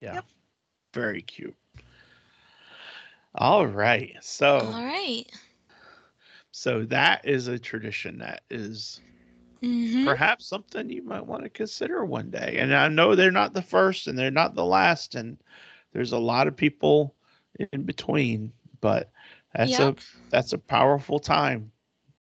[0.00, 0.18] Yeah.
[0.18, 0.24] Yep.
[0.94, 1.56] Very cute.
[3.34, 4.16] All right.
[4.22, 5.26] So All right.
[6.50, 9.00] so that is a tradition that is
[9.62, 10.04] Mm-hmm.
[10.04, 12.56] perhaps something you might want to consider one day.
[12.58, 15.38] And I know they're not the first and they're not the last and
[15.92, 17.14] there's a lot of people
[17.64, 19.10] in between, but
[19.54, 19.80] that's Yep.
[19.80, 19.96] a
[20.30, 21.72] that's a powerful time.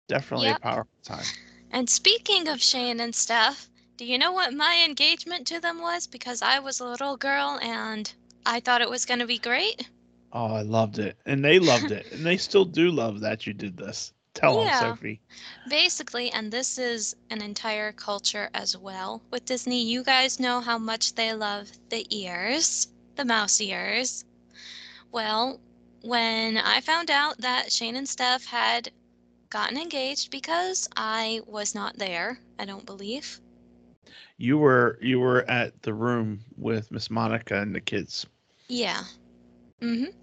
[0.07, 0.55] Definitely Yep.
[0.55, 1.33] a powerful time.
[1.71, 6.07] And speaking of Shane and Steph, do you know what my engagement to them was?
[6.07, 8.13] Because I was a little girl and
[8.45, 9.89] I thought it was going to be great.
[10.31, 11.17] Oh, I loved it.
[11.25, 12.07] And they loved it.
[12.11, 14.13] And they still do love that you did this.
[14.33, 14.61] Tell Yeah.
[14.61, 15.21] them, Sophie.
[15.67, 20.77] Basically, and this is an entire culture as well with Disney, you guys know how
[20.77, 24.25] much they love the ears, the mouse ears.
[25.11, 25.61] Well,
[26.01, 28.91] when I found out that Shane and Steph had
[29.49, 33.39] gotten engaged because I was not there, I don't believe.
[34.37, 38.25] You were you were at the room with Miss Monica and the kids.
[38.67, 39.03] Yeah.
[39.81, 40.13] Mhm.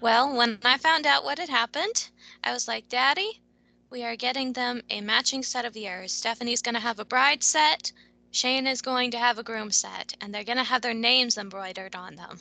[0.00, 2.08] Well, when I found out what had happened,
[2.42, 3.40] I was like, "Daddy,
[3.90, 6.12] we are getting them a matching set of ears.
[6.12, 7.92] Stephanie's going to have a bride set,
[8.30, 11.36] Shane is going to have a groom set, and they're going to have their names
[11.36, 12.40] embroidered on them."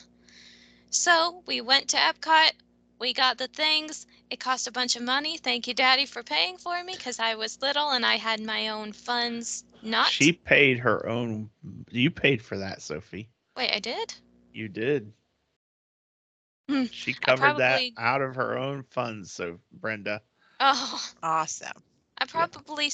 [0.90, 2.52] So, we went to Epcot,
[3.00, 4.06] we got the things.
[4.30, 5.38] It cost a bunch of money.
[5.38, 8.70] Thank you, Daddy, for paying for me because I was little and I had my
[8.70, 9.64] own funds.
[9.82, 11.50] Not She paid her own
[11.90, 13.30] you paid for that, Sophie.
[13.56, 14.14] Wait, I did?
[14.54, 15.12] You did.
[16.68, 20.22] Hmm, She covered probably- that out of her own funds, so Brenda.
[20.60, 21.02] Oh.
[21.24, 21.82] Awesome.
[22.18, 22.92] I probably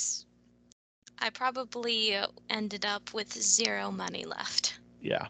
[1.20, 4.80] I probably uh, ended up with zero money left.
[5.02, 5.28] Yeah.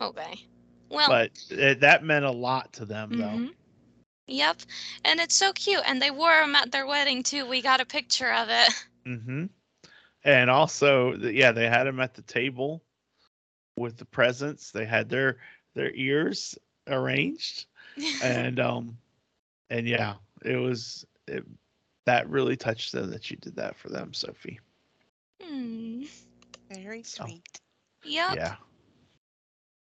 [0.00, 0.46] Okay.
[0.88, 3.50] Well, But uh, that meant a lot to them though.
[4.30, 4.62] Yep.
[5.04, 7.46] And it's so cute and they wore them at their wedding too.
[7.46, 8.72] We got a picture of it.
[9.06, 9.46] Mm-hmm.
[10.24, 12.82] And also, yeah, they had them at the table
[13.76, 14.72] with the presents.
[14.72, 15.38] They had their
[15.74, 17.66] their ears arranged,
[18.20, 18.98] and um,
[19.70, 21.44] and yeah, it was it,
[22.06, 24.60] that really touched them that you did that for them, Sophie.
[25.42, 26.04] Hmm.
[26.70, 27.26] Very So.
[27.26, 27.60] sweet.
[28.04, 28.38] Yep.
[28.38, 28.56] Yeah,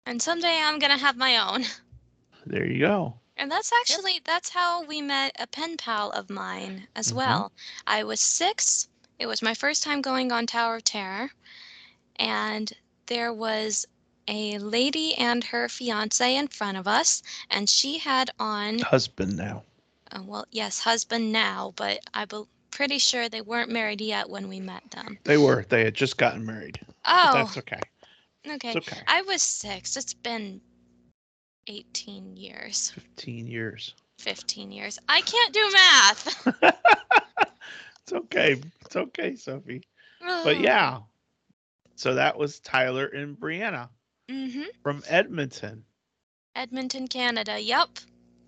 [0.07, 1.65] And someday I'm going to have my own.
[2.47, 3.21] there you go.
[3.41, 7.17] And that's actually that's how we met a pen pal of mine as Mhm.
[7.17, 7.53] well.
[7.87, 8.87] I was 6.
[9.19, 11.31] It was my first time going on Tower of Terror.
[12.17, 12.73] and
[13.07, 13.87] there was
[14.29, 19.65] a lady and her fiance in front of us, and she had on, Husband now.
[20.13, 22.29] uh, well, yes, husband now, but I'm
[22.71, 25.19] pretty sure they weren't married yet when we met them.
[25.25, 25.65] They were.
[25.69, 26.79] They had just gotten married.
[26.87, 27.81] But Oh, that's okay.
[28.47, 28.77] okay.
[28.77, 29.03] It's okay.
[29.07, 29.97] I was six.
[29.97, 30.61] It's been
[31.71, 33.95] 18 years, 15 years.
[34.19, 34.99] 15 years.
[35.09, 36.47] I can't do math.
[38.03, 38.61] it's okay.
[38.85, 39.83] It's okay, Sophie.
[40.21, 40.99] But yeah.
[41.95, 43.89] So that was Tyler and Brianna
[44.29, 45.85] hmm from Edmonton.
[46.57, 47.61] Edmonton, Canada.
[47.61, 47.89] Yep.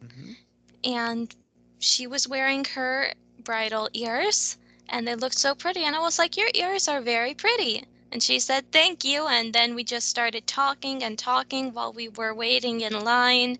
[0.05, 0.37] Mhm.
[0.85, 1.37] And
[1.79, 3.13] she was wearing her
[3.45, 4.57] bridal ears,
[4.89, 5.85] and they looked so pretty.
[5.85, 7.85] And I was like, Your ears are very pretty.
[8.13, 9.27] And she said, Thank you.
[9.27, 13.59] And then we just started talking and talking while we were waiting in line.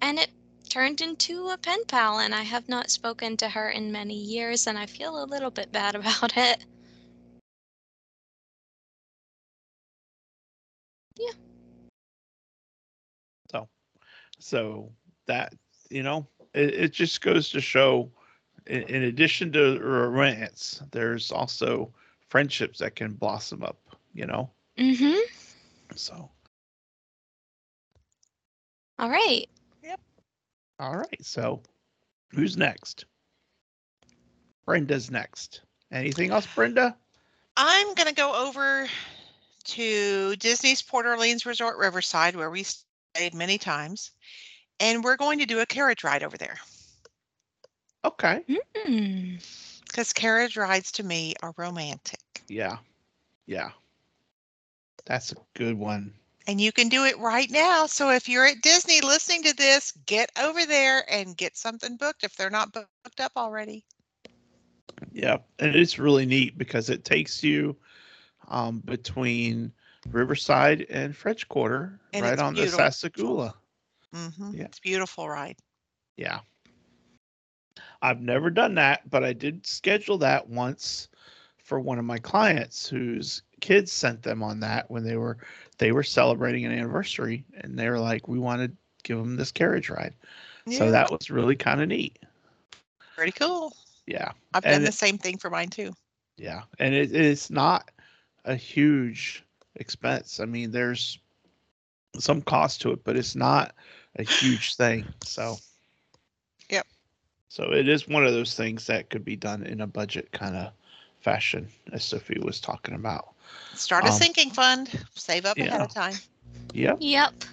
[0.00, 0.30] And it
[0.70, 2.18] turned into a pen pal.
[2.18, 5.50] And I have not spoken to her in many years, and I feel a little
[5.50, 6.64] bit bad about it.
[11.18, 11.32] Yeah.
[13.50, 13.68] So,
[14.38, 14.92] so
[15.26, 15.52] that,
[15.90, 18.10] you know, it, it just goes to show,
[18.66, 21.92] in, in addition to romance, there's also
[22.28, 23.76] friendships that can blossom up,
[24.14, 24.50] you know?
[24.78, 25.14] Hmm.
[25.94, 26.30] So,
[28.98, 29.46] All right.
[29.82, 30.00] Yep.
[30.78, 31.24] All right.
[31.24, 31.62] So,
[32.32, 33.06] who's next?
[34.66, 35.62] Brenda's next.
[35.90, 36.96] Anything else, Brenda?
[37.56, 38.86] I'm going to go over
[39.64, 44.12] to Disney's Port Orleans Resort Riverside, where we stayed many times,
[44.78, 46.56] and we're going to do a carriage ride over there
[48.04, 48.44] Okay.
[49.86, 52.20] Because carriage rides to me are romantic.
[52.48, 52.78] Yeah.
[53.46, 53.70] Yeah.
[55.06, 56.14] That's a good one.
[56.46, 57.86] And you can do it right now.
[57.86, 62.24] So if you're at Disney listening to this, get over there and get something booked
[62.24, 63.60] if they're not booked up already.
[65.12, 67.76] Yeah, and it's really neat because it takes you
[68.48, 69.72] um, between
[70.10, 72.56] Riverside and French Quarter, And right on beautiful.
[72.56, 73.54] the Sassagoula.
[74.12, 74.66] hmm Yeah.
[74.66, 75.56] It's a beautiful ride.
[76.16, 76.40] Yeah.
[78.02, 81.08] I've never done that, but I did schedule that once
[81.70, 85.38] for one of my clients whose kids sent them on that when they were
[85.78, 88.72] they were celebrating an anniversary and they were like, we want to
[89.04, 90.12] give them this carriage ride.
[90.68, 92.18] So that was really kind of neat.
[93.14, 93.72] pretty cool.
[94.08, 94.32] Yeah.
[94.52, 95.92] I've And done the it- same thing for mine too.
[96.36, 97.88] Yeah, and it, it's not
[98.44, 99.44] a huge
[99.76, 100.40] expense.
[100.40, 101.20] I mean, there's
[102.18, 103.76] some cost to it, but it's not
[104.16, 105.06] a huge thing.
[105.22, 105.56] So,
[106.68, 106.86] Yep.
[107.48, 110.56] So it is one of those things that could be done in a budget kind
[110.56, 110.72] of
[111.20, 113.34] fashion, as Sophie was talking about.
[113.74, 116.16] Start a Um, sinking fund, save up ahead of time.
[116.74, 116.98] Yep.
[117.00, 117.44] Yep.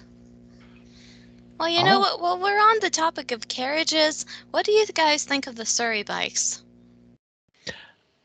[1.60, 2.00] Well, you know Oh.
[2.00, 2.22] what?
[2.22, 6.04] Well, we're on the topic of carriages, what do you guys think of the Surrey
[6.04, 6.64] bikes?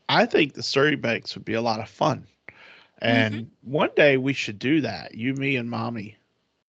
[0.09, 2.27] I think the Surrey bikes would be a lot of fun.
[2.99, 5.15] And one day we should do that.
[5.15, 6.17] You, me, and mommy.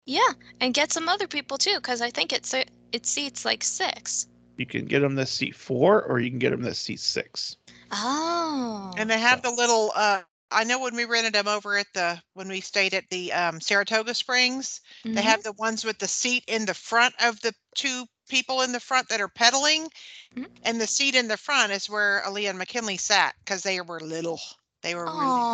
[0.06, 4.28] Yeah, and get some other people too, because I think it's it seats like six.
[4.58, 7.58] You can get them that seat four, or you can get them that seat six.
[7.91, 8.93] Oh.
[8.98, 12.22] And they have the little uh I know when we rented them over at the
[12.34, 14.82] when we stayed at the um Saratoga Springs,
[15.13, 15.24] they Mhm.
[15.24, 18.80] have the ones with the seat in the front of the two people in the
[18.80, 19.89] front that are pedaling.
[20.36, 20.46] Mhm.
[20.63, 24.00] And the seat in the front is where Aaliyah and McKinley sat because they were
[24.00, 24.39] little.
[24.82, 25.46] They were really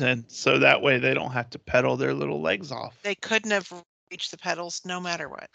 [0.00, 2.98] And so that way they don't have to pedal their little legs off.
[3.02, 5.50] they couldn't have reached the pedals no matter what.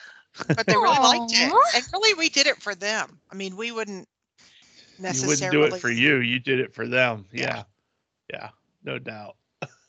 [0.55, 1.55] But they really liked it.
[1.73, 3.21] And really we did it for them.
[3.31, 4.07] I mean, we wouldn't
[4.99, 6.17] You wouldn't do it for you.
[6.17, 7.25] You did it for them.
[7.31, 7.43] Yeah.
[7.43, 7.63] Yeah.
[8.31, 8.49] Yeah.
[8.83, 9.35] No doubt.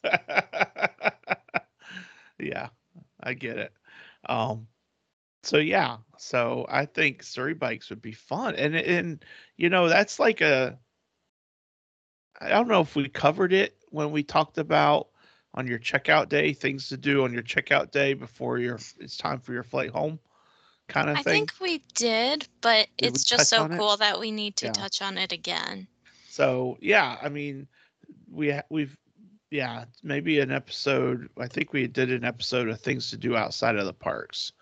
[2.38, 2.68] yeah.
[3.22, 3.72] I get it.
[4.28, 4.66] Um
[5.42, 5.98] so yeah.
[6.18, 8.54] So I think Surrey bikes would be fun.
[8.56, 9.24] And and
[9.56, 10.78] you know, that's like a
[12.40, 15.08] I don't know if we covered it when we talked about
[15.54, 19.38] on your checkout day, things to do on your checkout day before your it's time
[19.38, 20.18] for your flight home
[20.88, 21.48] kind of I thing.
[21.48, 23.84] think we did, but Did it's we just touch so on it?
[23.84, 24.70] cool that we need to Yeah.
[24.70, 25.88] touch on it again.
[26.26, 27.68] So yeah, I mean,
[28.30, 28.96] we ha- we've
[29.50, 31.28] yeah maybe an episode.
[31.38, 34.52] I think we did an episode of things to do outside of the parks,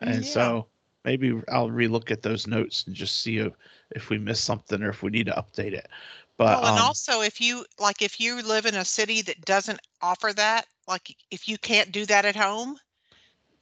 [0.00, 0.26] and Yeah.
[0.26, 0.68] so
[1.04, 3.52] maybe I'll relook at those notes and just see if,
[3.90, 5.88] if we missed something or if we need to update it.
[6.36, 9.44] But Well, and um, also if you like if you live in a city that
[9.44, 12.78] doesn't offer that, like if you can't do that at home,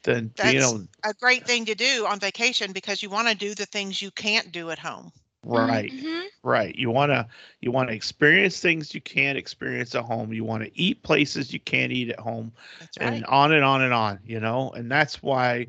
[0.04, 3.34] then you that's- know a great thing to do on vacation because you want to
[3.34, 5.12] do the things you can't do at home.
[5.44, 6.26] right Mhm.
[6.42, 7.26] right you want to
[7.60, 11.52] you want to experience things you can't experience at home you want to eat places
[11.52, 13.12] you can't eat at home That's right.
[13.14, 15.66] and on and on and on you know and that's why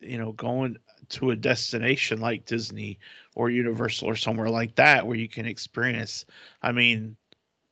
[0.00, 0.76] you know going
[1.10, 2.98] to a destination like disney
[3.34, 6.24] or universal or somewhere like that where you can experience
[6.62, 7.16] i mean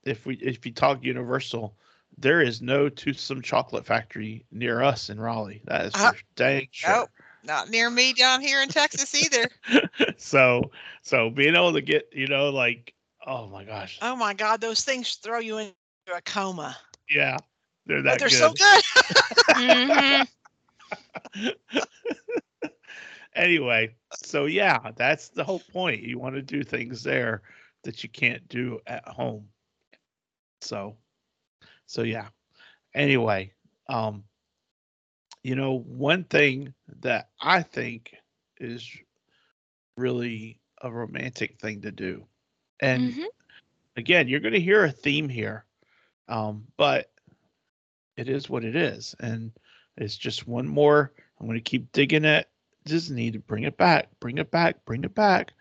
[0.05, 1.75] if we if you talk universal
[2.21, 5.63] there is no toothsome chocolate factory near us in Raleigh.
[5.65, 6.95] That is Uh, for dang sure.
[6.95, 7.11] Nope,
[7.45, 9.49] not near me down here in Texas either.
[10.17, 10.71] so
[11.03, 12.95] so being able to get you know like
[13.27, 15.75] oh my gosh Oh my God, those things throw you into
[16.15, 16.77] a coma.
[17.09, 17.37] yeah
[17.87, 18.39] they're that But they're good.
[18.39, 18.85] so good.
[19.57, 20.29] Mhm.
[23.35, 26.03] anyway, so yeah, that's the whole point.
[26.03, 27.43] You want to do things there
[27.83, 29.49] that you can't do at home.
[30.61, 30.97] So,
[31.91, 32.29] so yeah.
[32.95, 33.53] Anyway,
[33.89, 34.25] um,
[35.43, 38.15] you know, one thing that I think
[38.59, 38.89] is
[39.97, 42.27] really a romantic thing to do,
[42.81, 43.29] and Mhm.
[43.97, 45.65] again, you're going to hear a theme here,
[46.29, 47.11] um, but
[48.17, 49.53] it is what it is, and
[49.97, 51.13] it's just one more.
[51.41, 52.49] I'm going to keep digging at
[52.85, 55.55] Disney to bring it back, bring it back, bring it back.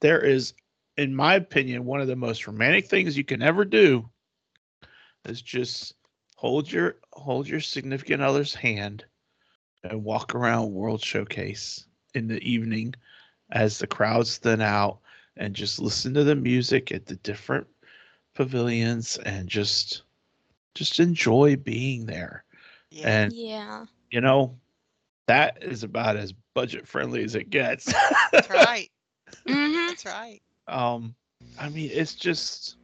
[0.00, 0.54] There is,
[0.96, 4.08] in my opinion, one of the most romantic things you can ever do
[5.28, 5.94] is just
[6.36, 9.04] hold your hold your significant other's hand
[9.84, 12.94] and walk around World Showcase in the evening
[13.50, 14.98] as the crowds thin out
[15.36, 17.66] and just listen to the music at the different
[18.34, 20.02] pavilions and just
[20.74, 22.44] just enjoy being there.
[22.90, 23.24] Yeah.
[23.24, 23.86] And Yeah.
[24.10, 24.58] you know,
[25.26, 27.92] that is about as budget friendly as it gets.
[28.32, 28.90] That's right.
[29.48, 29.86] Mhm.
[29.88, 30.42] That's right.
[30.68, 31.14] um,
[31.58, 32.76] I mean, it's just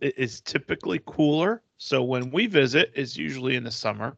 [0.00, 1.62] it- it's typically cooler.
[1.78, 4.16] So when we visit, it's usually in the summer.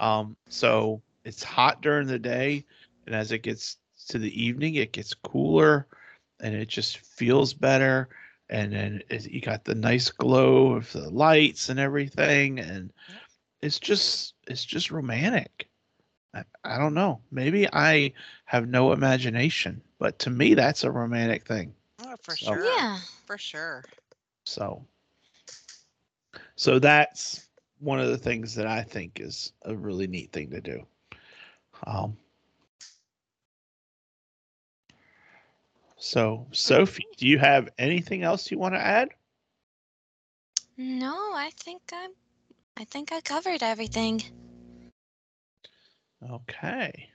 [0.00, 2.64] Um, so it's hot during the day,
[3.06, 3.76] and as it gets
[4.08, 5.86] to the evening, it gets cooler,
[6.40, 8.08] and it just feels better.
[8.48, 12.92] And then it, you got the nice glow of the lights and everything, and
[13.62, 15.68] it's just it's just romantic.
[16.34, 17.20] I, I don't know.
[17.30, 18.12] Maybe I
[18.46, 21.74] have no imagination, but to me, that's a romantic thing.
[22.02, 22.64] Oh, for So- sure.
[22.64, 22.98] Yeah.
[23.26, 23.84] For sure.
[24.46, 24.84] So,
[26.60, 27.48] so that's
[27.78, 30.86] one of the things that I think is a really neat thing to do.
[31.86, 32.18] Um,
[35.96, 39.08] so, Sophie, do you have anything else you want to add?
[40.76, 42.08] No, I think I
[42.76, 44.22] I think I covered everything.
[46.30, 47.08] Okay.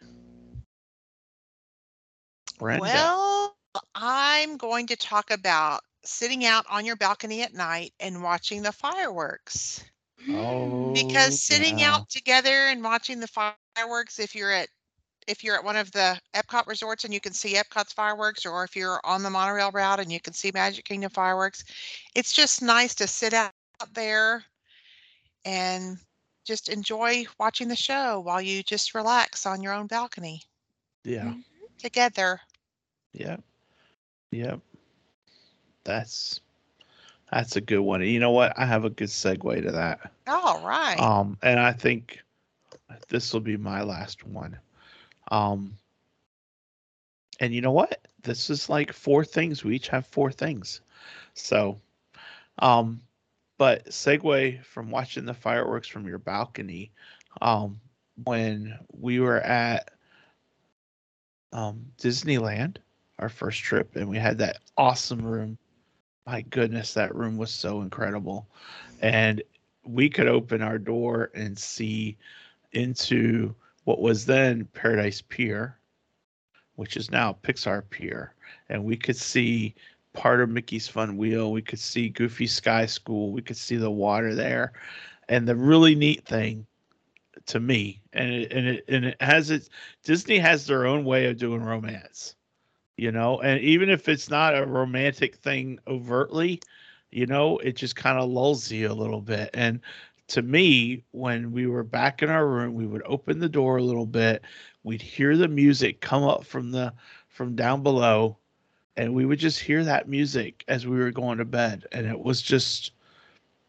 [2.57, 2.81] Brenda.
[2.81, 3.55] Well,
[3.93, 8.71] I'm going to talk about sitting out on your balcony at night and watching the
[8.71, 9.83] fireworks.
[10.29, 11.93] oh, Because sitting yeah.
[11.93, 16.03] out together and watching the fireworks, if you're at if you're at one of the
[16.13, 19.99] Epcot resorts and you can see Epcot's fireworks, or if you're on the monorail route
[19.99, 21.63] and you can see Magic Kingdom fireworks,
[22.15, 23.51] it's just nice to sit out
[23.93, 24.43] there
[25.45, 25.97] and
[26.45, 30.41] just enjoy watching the show while you just relax on your own balcony
[31.03, 31.23] Yeah.
[31.23, 31.39] Mm-hmm.
[31.79, 32.39] together.
[33.13, 33.37] Yeah.
[34.31, 34.59] Yep.
[35.85, 36.41] That's
[37.31, 38.01] that's a good one.
[38.01, 38.53] You know what?
[38.57, 40.11] I have a good segue to that.
[40.27, 40.99] All right.
[40.99, 42.21] Um, and I think
[43.09, 44.57] this will be my last one.
[45.31, 45.77] Um,
[47.39, 48.07] and you know what?
[48.23, 49.63] This is like four things.
[49.63, 50.81] We each have four things.
[51.33, 51.79] So,
[52.59, 53.01] um,
[53.57, 56.91] but segue from watching the fireworks from your balcony.
[57.41, 57.79] Um,
[58.23, 59.91] when we were at
[61.51, 62.77] um, Disneyland,
[63.19, 65.57] our first trip, and we had that awesome room.
[66.25, 68.47] My goodness, that room was so incredible.
[69.01, 69.43] And
[69.83, 72.17] we could open our door and see
[72.71, 73.53] into
[73.83, 75.77] what was then Paradise Pier,
[76.75, 78.33] which is now Pixar Pier.
[78.69, 79.75] And we could see
[80.13, 81.51] part of Mickey's Fun Wheel.
[81.51, 83.31] We could see Goofy Sky School.
[83.31, 84.73] We could see the water there.
[85.29, 86.65] And the really neat thing
[87.47, 89.69] to me, and it, and it, and it has its
[90.03, 92.35] Disney has their own way of doing romance,
[92.97, 96.61] you know, and even if it's not a romantic thing overtly,
[97.11, 99.49] you know, it just kind of lulls you a little bit.
[99.53, 99.79] And
[100.27, 103.83] to me, when we were back in our room, we would open the door a
[103.83, 104.43] little bit,
[104.83, 106.93] we'd hear the music come up from the
[107.29, 108.37] from down below,
[108.95, 112.19] and we would just hear that music as we were going to bed, and it
[112.19, 112.91] was just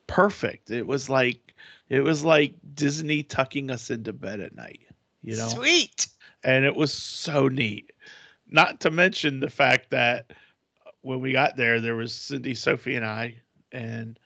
[0.07, 0.71] perfect.
[0.71, 1.55] It was like
[1.89, 4.81] it was like Disney tucking us into bed at night,
[5.23, 6.07] you know Sweet.
[6.45, 7.93] and it was so neat.
[8.49, 10.33] Not to mention the fact that
[11.03, 13.37] when we got there, there was Cindy, Sophie, and I,
[13.73, 14.19] and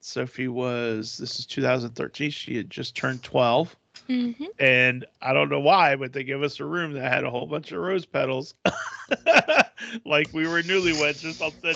[0.00, 2.30] Sophie was this is 2013.
[2.30, 3.76] She had just turned 12,
[4.08, 4.44] Mm-hmm.
[4.58, 7.46] and I don't know why, but they gave us a room that had a whole
[7.46, 8.54] bunch of rose petals,
[10.04, 11.74] like we were newlyweds or something.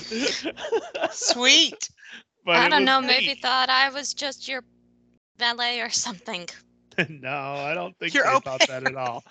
[1.11, 1.91] Sweet.
[2.45, 4.65] but I don't was know, maybe thought I was just your
[5.39, 6.49] valet or something.
[7.09, 9.25] no, I don't think You're they au thought that at all.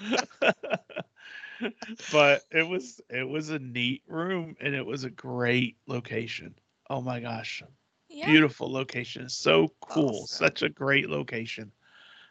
[2.11, 6.55] But it was it was a neat room and it was a great location.
[6.89, 7.63] Oh my gosh.
[8.09, 8.25] Yeah.
[8.25, 9.29] Beautiful location.
[9.29, 10.21] So cool.
[10.23, 10.27] Awesome.
[10.27, 11.71] Such a great location.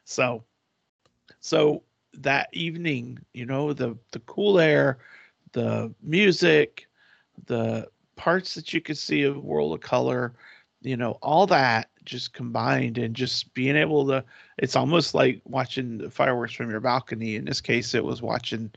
[0.04, 0.44] So
[1.40, 1.82] so
[2.14, 4.98] that evening, you know, the the cool air,
[5.52, 6.86] the music,
[7.46, 10.34] the parts that you could see of World of Color,
[10.82, 14.24] you know, all that just combined and just being able to
[14.58, 17.36] it's almost like watching the fireworks from your balcony.
[17.36, 18.70] In this case, it was watching,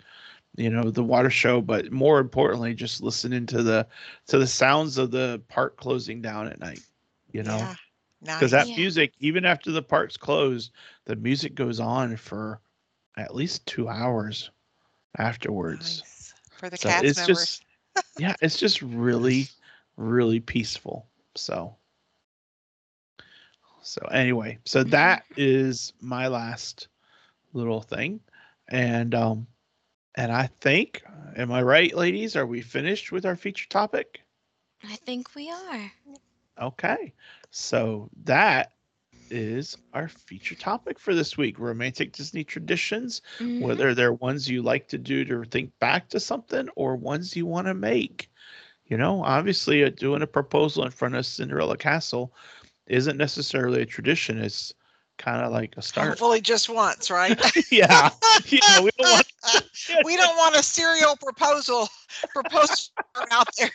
[0.58, 3.88] you know, the water show, but more importantly, just listening to the
[4.28, 6.84] to the sounds of the park closing down at night.
[7.32, 7.72] You know,
[8.36, 8.52] because Nice.
[8.52, 8.78] that Yeah.
[8.78, 10.72] music, even after the park's closed,
[11.06, 12.62] the music goes on for
[13.18, 14.52] at least two hours
[15.18, 16.06] afterwards.
[16.06, 16.36] Nice.
[16.52, 17.26] For the So cast it's members.
[17.26, 17.64] just,
[18.18, 19.52] yeah, it's just really,
[19.98, 21.08] really peaceful.
[21.36, 21.76] So,
[23.82, 24.86] so anyway, so Mm-hmm.
[24.86, 26.88] that is my last
[27.54, 28.20] little thing,
[28.68, 29.48] and um,
[30.16, 31.04] and I think,
[31.36, 32.36] am I right, ladies?
[32.36, 34.22] Are we finished with our feature topic?
[34.84, 35.94] I think we are.
[36.62, 37.14] Okay.
[37.52, 38.74] So that
[39.30, 43.60] is our feature topic for this week romantic Disney traditions, Mhm.
[43.60, 47.46] whether they're ones you like to do to think back to something or ones you
[47.46, 48.30] want to make.
[48.86, 52.34] You know, obviously, uh, doing a proposal in front of Cinderella Castle
[52.88, 54.38] isn't necessarily a tradition.
[54.40, 54.74] It's
[55.18, 56.08] kind of like a start.
[56.10, 57.40] Hopefully just once, right?
[57.72, 58.10] yeah.
[58.48, 58.82] Yeah.
[58.82, 59.26] We don't want
[60.06, 61.88] we don't want a serial proposal
[62.30, 62.94] proposal
[63.32, 63.70] out there.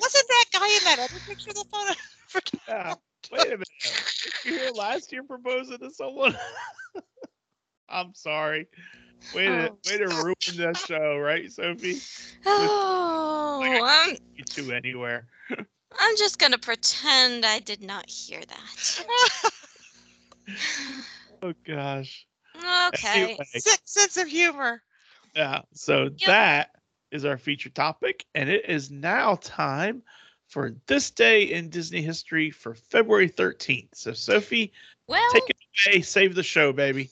[0.00, 1.94] Wasn't that guy in that other picture of the photo?
[2.68, 2.94] Yeah.
[3.30, 3.66] Wait a minute.
[4.44, 6.36] You here last year proposing to someone?
[7.88, 8.66] I'm sorry.
[9.34, 9.78] Way to Oh.
[9.86, 12.00] way to ruin that show, right, Sophie?
[12.44, 15.26] Oh, I'm, You two anywhere.
[15.98, 19.04] I'm just gonna pretend I did not hear that.
[21.42, 22.26] Oh gosh.
[22.88, 23.22] Okay.
[23.24, 24.80] Anyway, Sick sense of humor.
[25.34, 25.62] yeah.
[25.72, 26.70] So that
[27.10, 30.02] is our feature topic, and it is now time
[30.48, 33.88] for this day in Disney history for February 13th.
[33.94, 34.72] So Sophie,
[35.08, 35.56] Well, take it
[35.88, 36.02] away.
[36.02, 37.10] Save the show, baby.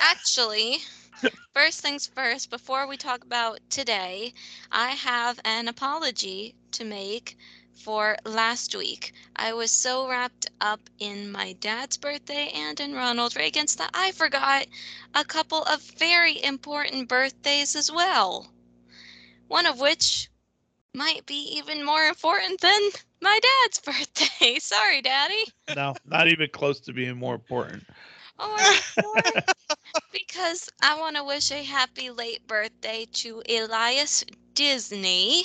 [0.00, 0.78] actually,
[1.54, 4.32] first things first, before we talk about today,
[4.72, 7.36] I have an apology to make
[7.78, 9.12] for last week.
[9.36, 14.12] I was so wrapped up in my dad's birthday and in Ronald Reagan's that I
[14.12, 14.66] forgot
[15.14, 18.50] a couple of very important birthdays as well.
[19.46, 20.28] One of which
[20.94, 22.80] might be even more important than
[23.20, 24.58] my dad's birthday.
[24.58, 25.44] Sorry, Daddy.
[25.74, 27.84] No, not even close to being more important.
[28.38, 28.58] Or,
[30.12, 34.24] because I want to wish a happy late birthday to Elias
[34.54, 35.44] Disney.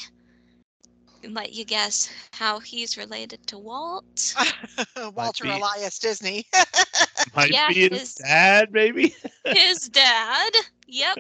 [1.24, 4.36] And Let you guess how he's related to Walt.
[5.14, 5.50] Walter be.
[5.50, 6.46] Elias Disney.
[7.36, 9.16] Might Yeah, be his his- dad, maybe.
[9.46, 10.52] His dad.
[10.88, 11.20] Yep.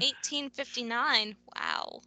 [0.00, 1.36] 1859.
[1.56, 2.00] Wow.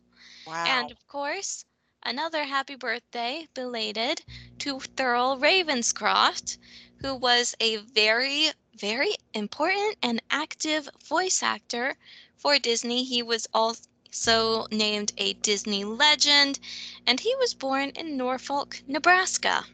[0.46, 0.66] wow.
[0.66, 1.66] And of course,
[2.04, 4.24] another happy birthday belated
[4.60, 6.58] to Thurl Ravenscroft,
[7.02, 11.96] who was a very, very important and active voice actor
[12.38, 13.04] for Disney.
[13.04, 16.60] He was also named a Disney legend,
[17.08, 19.66] and he was born in Norfolk, Nebraska.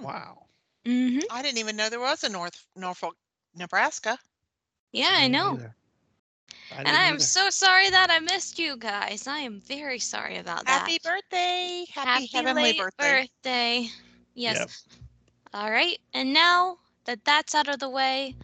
[0.00, 0.48] Wow.
[0.84, 3.16] hmm I didn't even know there was a North Norfolk,
[3.54, 4.18] Nebraska.
[4.92, 5.60] Yeah, I Me know.
[5.60, 5.76] neither.
[6.70, 7.20] I And I am either.
[7.20, 9.26] so sorry that I missed you guys.
[9.26, 10.92] I am very sorry about that.
[10.92, 11.84] Happy birthday.
[11.90, 13.20] Happy, Happy heavenly late birthday.
[13.24, 13.88] birthday.
[14.34, 14.66] Yes.
[14.66, 14.70] Yep.
[15.52, 15.98] All right.
[16.12, 18.36] And now that that's out of the way,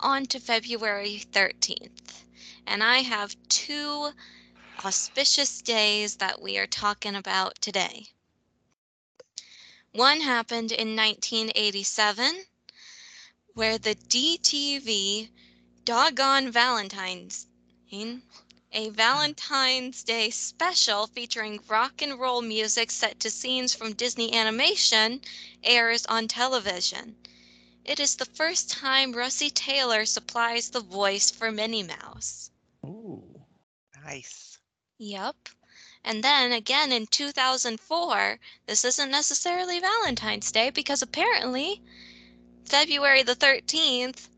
[0.00, 2.24] on to February 13th.
[2.66, 4.10] And I have two
[4.84, 8.08] auspicious days that we are talking about today.
[9.92, 12.46] One happened in 1987,
[13.54, 15.28] where the DTV
[15.84, 17.46] Doggone Valentine's
[17.90, 18.18] hmm,
[18.72, 25.20] a Valentine's Day special featuring rock and roll music set to scenes from Disney animation
[25.62, 27.16] airs on television.
[27.84, 32.50] It is the first time Russi Taylor supplies the voice for Minnie Mouse.
[32.86, 33.44] Ooh.
[34.04, 34.51] Nice.
[35.04, 35.48] Yep.
[36.04, 41.82] And then again in 2004, this isn't necessarily Valentine's Day because apparently
[42.64, 44.28] February the 13th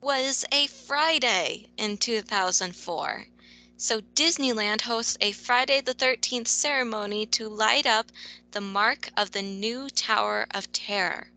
[0.00, 3.28] was a Friday in 2004.
[3.76, 8.10] So Disneyland hosts a Friday the 13th ceremony to light up
[8.50, 11.30] the mark of the new Tower of Terror.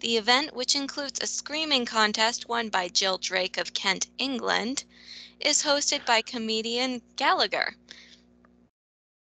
[0.00, 4.82] The event, which includes a screaming contest won by Jill Drake of Kent, England,
[5.40, 7.74] is hosted by comedian Gallagher.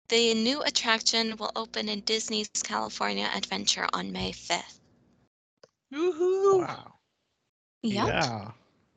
[0.08, 4.78] The new attraction will open in Disney's California Adventure on May 5th.
[5.92, 6.58] Woohoo.
[6.58, 6.94] Wow.
[7.82, 8.06] Yep.
[8.06, 8.52] Yeah.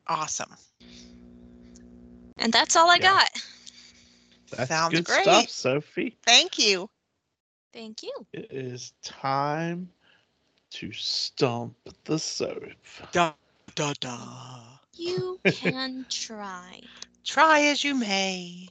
[0.08, 0.56] Awesome.
[2.38, 3.10] And that's all I Yeah.
[3.10, 3.30] got.
[4.52, 5.24] That's Sounds good great.
[5.24, 6.18] stuff, Sophie.
[6.26, 6.90] Thank you.
[7.74, 8.28] Thank you.
[8.34, 9.90] It is time
[10.72, 12.64] to stump the soap.
[13.12, 13.34] Da
[13.76, 14.80] da da.
[14.98, 16.82] You can try.
[17.24, 18.70] Try as you may.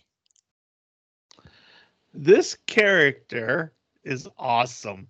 [2.15, 3.73] This character
[4.05, 5.09] is awesome.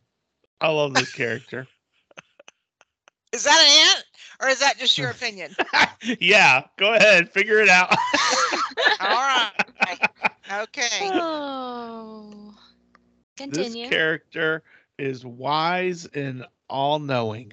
[0.60, 1.66] I love this character.
[3.32, 4.04] Is that an ant
[4.40, 5.54] or is that just your opinion?
[6.20, 7.90] yeah, go ahead, figure it out.
[9.00, 9.52] All right.
[10.62, 11.10] Okay.
[11.12, 12.54] Oh.
[13.50, 14.62] this character
[14.98, 17.52] is wise and all knowing.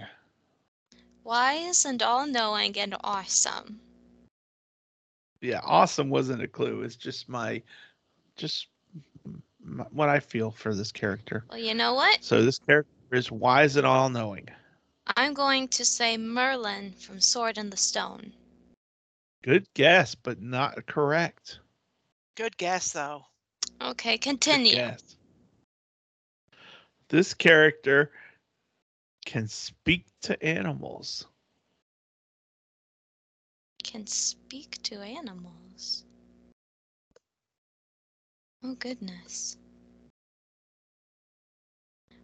[1.24, 3.82] Wise and all knowing and awesome.
[5.42, 6.82] Yeah, awesome wasn't a clue.
[6.82, 7.62] It's just my,
[8.36, 8.68] just
[9.26, 11.46] m- what I feel for this character.
[11.50, 12.24] Well, you know what?
[12.24, 14.48] So this character is wise and all knowing.
[15.16, 18.34] I'm going to say Merlin from Sword in the Stone.
[19.44, 21.60] Good guess, but not correct.
[22.36, 23.26] Good guess though.
[23.82, 24.76] Okay, Good continue.
[24.76, 25.16] guess.
[27.10, 28.12] This character
[29.26, 31.28] can speak to animals.
[33.96, 36.04] Can speak to animals.
[38.62, 39.56] Oh, goodness.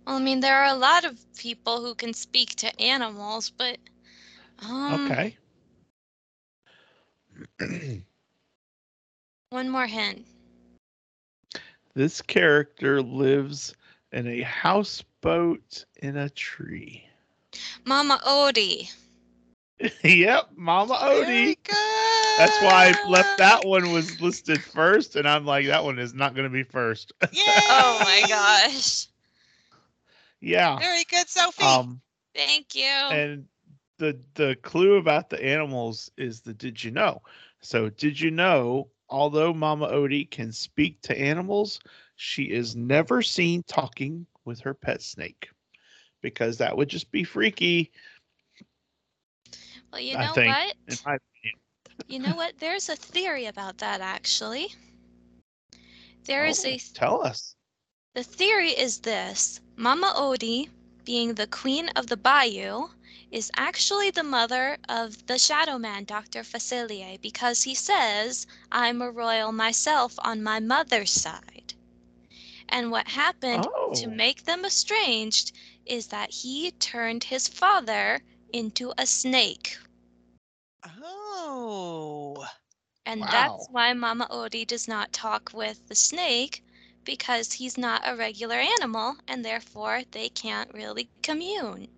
[0.05, 3.77] Well, I mean, there are a lot of people who can speak to animals, but.
[4.59, 5.37] Um, Okay.
[9.51, 10.27] One more hint.
[11.93, 13.75] this character lives
[14.11, 17.07] in a houseboat in a tree.
[17.85, 18.91] Mama Odie.
[20.03, 21.57] yep, Mama Odie.
[22.37, 26.13] That's why I left that one was listed first, and I'm like, that one is
[26.13, 27.13] not going to be first.
[27.31, 27.41] Yay!
[27.45, 29.07] Oh my gosh.
[30.39, 30.77] yeah.
[30.79, 31.63] Very good, Sophie.
[31.63, 32.01] Um,
[32.35, 32.83] Thank you.
[32.83, 33.45] and
[33.97, 37.21] the the clue about the animals is the did you know?
[37.61, 38.89] So did you know?
[39.09, 41.79] Although Mama Odie can speak to animals,
[42.15, 45.49] she is never seen talking with her pet snake,
[46.21, 47.91] because that would just be freaky.
[49.91, 50.75] Well, you know what?
[52.07, 52.59] You know what?
[52.59, 54.75] There's a theory about that actually.
[56.25, 57.55] There is Oh, a tell us.
[58.13, 59.59] the theory is this.
[59.75, 60.69] Mama Odie,
[61.05, 62.89] being the queen of the bayou,
[63.31, 66.43] is actually the mother of the shadow man, Dr.
[66.43, 71.73] Facilier, because he says, I'm a royal myself on my mother's side.
[72.69, 74.09] And what happened to Oh.
[74.09, 75.51] make them estranged
[75.85, 78.21] is that he turned his father
[78.53, 79.77] into a snake.
[81.03, 82.45] oh.
[83.05, 83.29] And Wow.
[83.29, 86.63] that's why Mama Odie does not talk with the snake
[87.03, 91.89] because he's not a regular animal and therefore they can't really commune.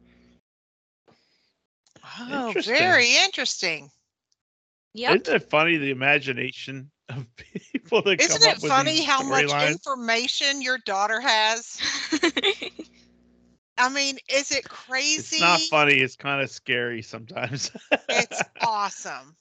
[2.29, 2.65] Oh, Interesting.
[2.65, 3.91] very interesting.
[4.93, 5.19] Yep.
[5.21, 9.23] Isn't it funny the imagination of people that Isn't come it up with funny how
[9.23, 9.61] much storylines?
[9.61, 11.79] information your daughter has?
[13.77, 15.17] I mean, is it crazy?
[15.19, 15.95] It's not funny.
[15.99, 17.71] It's kind of scary sometimes.
[18.09, 19.35] It's awesome.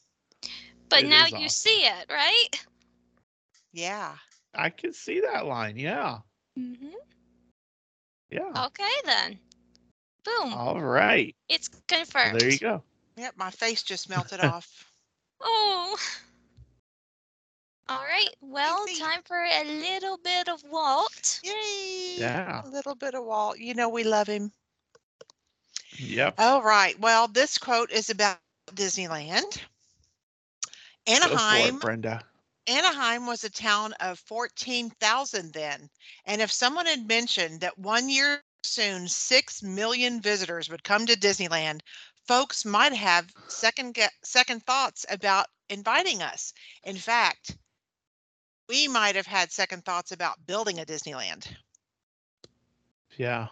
[0.88, 1.48] but It now you awesome.
[1.48, 2.48] see it, right?
[3.72, 4.16] Yeah.
[4.54, 5.76] I can see that line.
[5.76, 6.18] Yeah.
[6.56, 6.88] hmm
[8.30, 8.64] Yeah.
[8.64, 9.38] Okay then.
[10.24, 10.52] Boom.
[10.52, 11.34] All right.
[11.48, 12.32] It's Well, confirmed.
[12.32, 12.82] there you go.
[13.16, 14.86] Yep, my face just melted off.
[15.40, 15.96] Oh.
[17.92, 18.34] All right.
[18.40, 19.02] Well, Easy.
[19.02, 21.40] time for a little bit of Walt.
[21.44, 22.16] Yay.
[22.16, 22.62] Yeah.
[22.64, 23.58] A little bit of Walt.
[23.58, 24.50] You know we love him.
[25.98, 26.36] Yep.
[26.38, 26.98] All right.
[27.00, 28.38] Well, this quote is about
[28.72, 29.60] Disneyland.
[31.06, 32.22] Go for Anaheim it, Brenda.
[32.66, 35.90] Anaheim was a town of 14,000 then.
[36.24, 41.18] And if someone had mentioned that one year soon 6 million visitors would come to
[41.18, 41.80] Disneyland,
[42.26, 46.54] folks might have second ge- second thoughts about inviting us.
[46.84, 47.56] In fact,
[48.68, 51.46] we might have had second thoughts about building a Disneyland.
[53.16, 53.48] Yeah.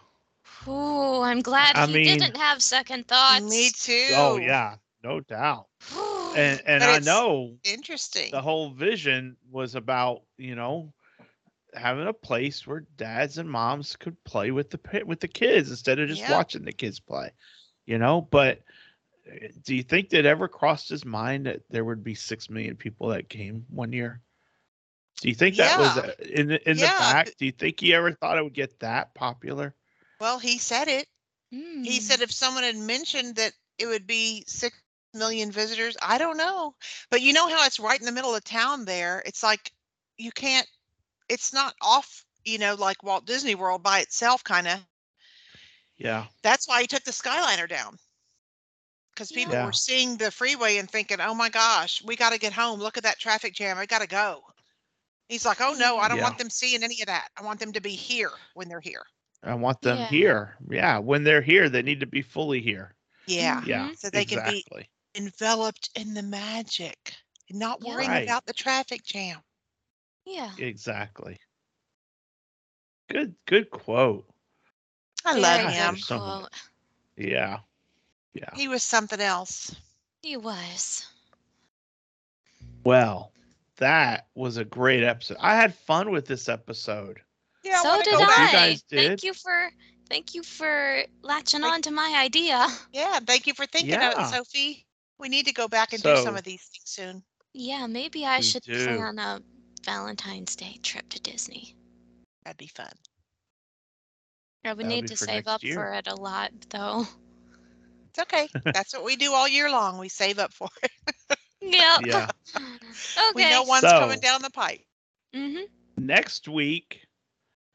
[0.67, 3.43] Ooh, I'm glad I he mean- didn't have second thoughts.
[3.43, 4.09] Me too.
[4.15, 4.75] Oh yeah.
[5.03, 5.67] No doubt.
[6.35, 8.31] And and But I know Interesting.
[8.31, 10.93] the whole vision was about you know
[11.73, 15.69] having a place where dads and moms could play with the pa- with the kids
[15.69, 16.29] instead of just Yep.
[16.31, 17.31] watching the kids play
[17.85, 18.59] you know but
[19.25, 22.75] uh, do you think that ever crossed his mind that there would be six million
[22.75, 24.19] people that came one year
[25.21, 25.99] do you think that was Yeah.
[25.99, 28.53] uh, in the, in Yeah, the back do you think he ever thought it would
[28.53, 29.75] get that popular
[30.19, 31.09] Well, he said it.
[31.51, 31.83] Hmm.
[31.83, 34.77] He said if someone had mentioned that it would be 6
[35.13, 36.75] million visitors, I don't know.
[37.09, 39.21] But you know how it's right in the middle of town there?
[39.25, 39.71] It's like
[40.17, 40.67] you can't,
[41.29, 44.85] it's not off, you know, like Walt Disney World by itself, kind of.
[45.97, 47.99] yeah That's why he took the Skyliner down.
[49.13, 49.61] Because people Yeah.
[49.61, 52.79] were seeing the freeway and thinking, oh my gosh, we got to get home.
[52.79, 53.77] Look at that traffic jam.
[53.77, 54.43] I got to go.
[55.31, 56.23] He's like, oh no, I don't Yeah.
[56.23, 57.29] want them seeing any of that.
[57.37, 59.05] I want them to be here when they're here.
[59.41, 60.07] I want them Yeah.
[60.07, 60.57] here.
[60.69, 62.95] Yeah, when they're here, they need to be fully here.
[63.27, 63.63] Yeah.
[63.65, 63.97] Yeah, Mhm.
[63.97, 64.65] So they can be
[65.15, 67.15] enveloped in the magic
[67.49, 68.23] and not worrying Right.
[68.23, 69.41] about the traffic jam.
[70.25, 70.51] Yeah.
[70.57, 71.39] Exactly.
[73.09, 74.27] Good, good quote.
[75.23, 75.97] I love Gosh, him.
[76.01, 76.49] Quote.
[77.15, 77.59] Yeah,
[78.33, 78.49] yeah.
[78.53, 79.75] He was something else.
[80.21, 81.07] He was.
[82.83, 83.31] Well,
[83.81, 85.37] that was a great episode.
[85.41, 87.19] I had fun with this episode.
[87.63, 88.25] Yeah, so did go you.
[88.27, 88.49] I.
[88.51, 89.07] guys did.
[89.07, 89.69] Thank you for
[90.09, 92.67] thank you for latching Thank- on to my idea.
[92.93, 94.85] Yeah, thank you for thinking of it, Sophie.
[95.19, 97.23] We need to go back and do some of these things soon.
[97.53, 98.85] Yeah, maybe I We should do.
[98.85, 99.41] plan a
[99.85, 101.75] Valentine's Day trip to Disney.
[102.45, 102.87] That'd be fun.
[104.65, 105.75] I would That'll need to save up year.
[105.75, 107.05] for it a lot, though.
[108.09, 108.47] It's okay.
[108.73, 109.97] That's what we do all year long.
[109.97, 110.91] We save up for it.
[111.61, 111.97] Yeah.
[112.03, 112.29] Yeah.
[112.55, 112.65] okay.
[113.35, 114.81] We know one's coming down the pipe.
[115.35, 116.05] Mm-hmm.
[116.05, 117.01] Next week,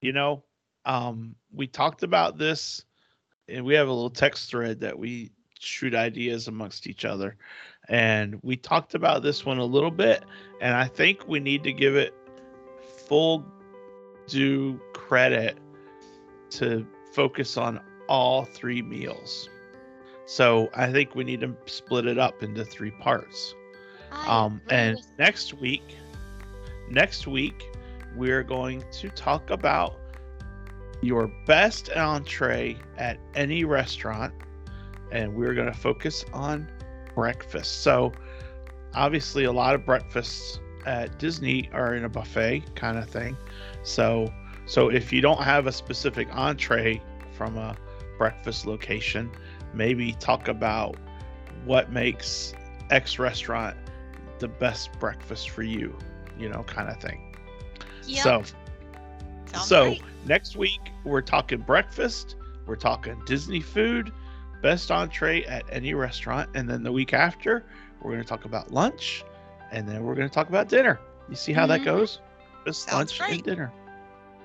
[0.01, 0.43] you know,
[0.85, 2.85] um, we talked about this,
[3.49, 7.37] and we have a little text thread that we shoot ideas amongst each other,
[7.89, 10.25] and we talked about this one a little bit,
[10.61, 12.15] and I think we need to give it
[13.07, 13.45] full
[14.27, 15.59] due credit
[16.51, 19.49] to focus on all three meals.
[20.27, 23.55] So I think we need to split it up into three parts.
[24.27, 25.97] Um, and next week,
[26.91, 27.71] next week,
[28.15, 29.99] we're going to talk about
[31.03, 34.33] your best entree at any restaurant,
[35.13, 36.69] and we're going to focus on
[37.15, 37.83] breakfast.
[37.83, 38.13] So,
[38.95, 43.37] obviously, a lot of breakfasts at Disney are in a buffet kind of thing.
[43.83, 44.33] So,
[44.67, 47.03] so if you don't have a specific entree
[47.37, 47.77] from a
[48.19, 49.31] breakfast location,
[49.75, 50.97] maybe talk about
[51.65, 52.55] what makes
[52.91, 53.77] X restaurant
[54.39, 55.97] the best breakfast for you,
[56.39, 57.37] you know, kind of thing.
[58.07, 58.23] Yep.
[58.23, 58.43] So,
[59.53, 60.03] Sounds so great.
[60.27, 64.13] next week we're talking breakfast, we're talking Disney food,
[64.63, 67.65] best entree at any restaurant, and then the week after
[68.03, 69.25] we're going to talk about lunch,
[69.73, 70.99] and then we're going to talk about dinner.
[71.29, 71.85] You see how that Mhm.
[71.87, 72.21] goes?
[72.67, 73.33] Just Sounds lunch great.
[73.35, 73.73] and dinner.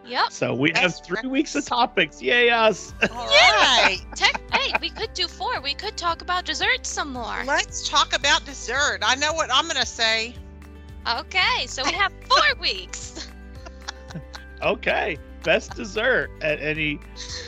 [0.06, 0.32] Yep.
[0.32, 2.22] So we have Best three weeks of topics.
[2.22, 2.94] Yay us!
[3.12, 4.00] All right.
[4.16, 4.41] Tech,
[4.72, 5.60] hey, we could do four.
[5.62, 7.44] We could talk about dessert some more.
[7.46, 9.00] Let's talk about dessert.
[9.02, 10.36] I know what I'm going to say.
[11.08, 13.28] Okay, so we have four weeks.
[14.62, 17.00] okay, best dessert at any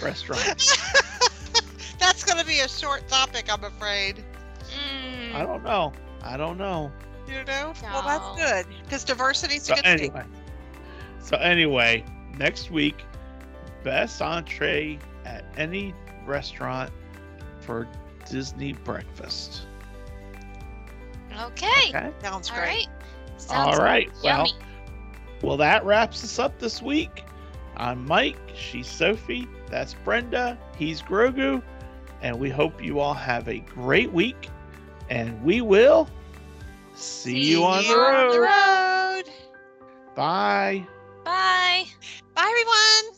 [0.02, 0.42] restaurant.
[2.00, 4.24] That's going to be a short topic, I'm afraid.
[4.72, 5.94] Mm, I don't know.
[6.24, 6.92] I don't know.
[7.28, 7.74] You know?
[7.82, 9.94] Well, that's good because diversity's a So good thing.
[10.12, 10.24] anyway,
[11.22, 12.04] so anyway,
[12.38, 13.02] next week,
[13.84, 15.94] best entree at any
[16.26, 16.92] restaurant
[17.64, 17.88] for
[18.30, 19.68] Disney breakfast.
[21.42, 21.96] okay.
[21.96, 22.12] Okay.
[22.22, 22.68] Sounds All great.
[22.68, 22.88] right.
[23.54, 24.12] All Sounds right.
[24.24, 24.54] Well, yummy.
[25.42, 27.26] well, that wraps us up this week.
[27.76, 28.40] I'm Mike.
[28.56, 29.48] She's Sophie.
[29.70, 30.58] That's Brenda.
[30.78, 31.62] He's Grogu.
[32.22, 34.50] And we hope you all have a great week.
[35.10, 36.10] And we will
[36.94, 39.26] see, you on the you on the road.
[39.28, 39.34] road.
[40.16, 40.88] Bye.
[41.24, 41.86] Bye.
[42.36, 43.18] Bye, everyone.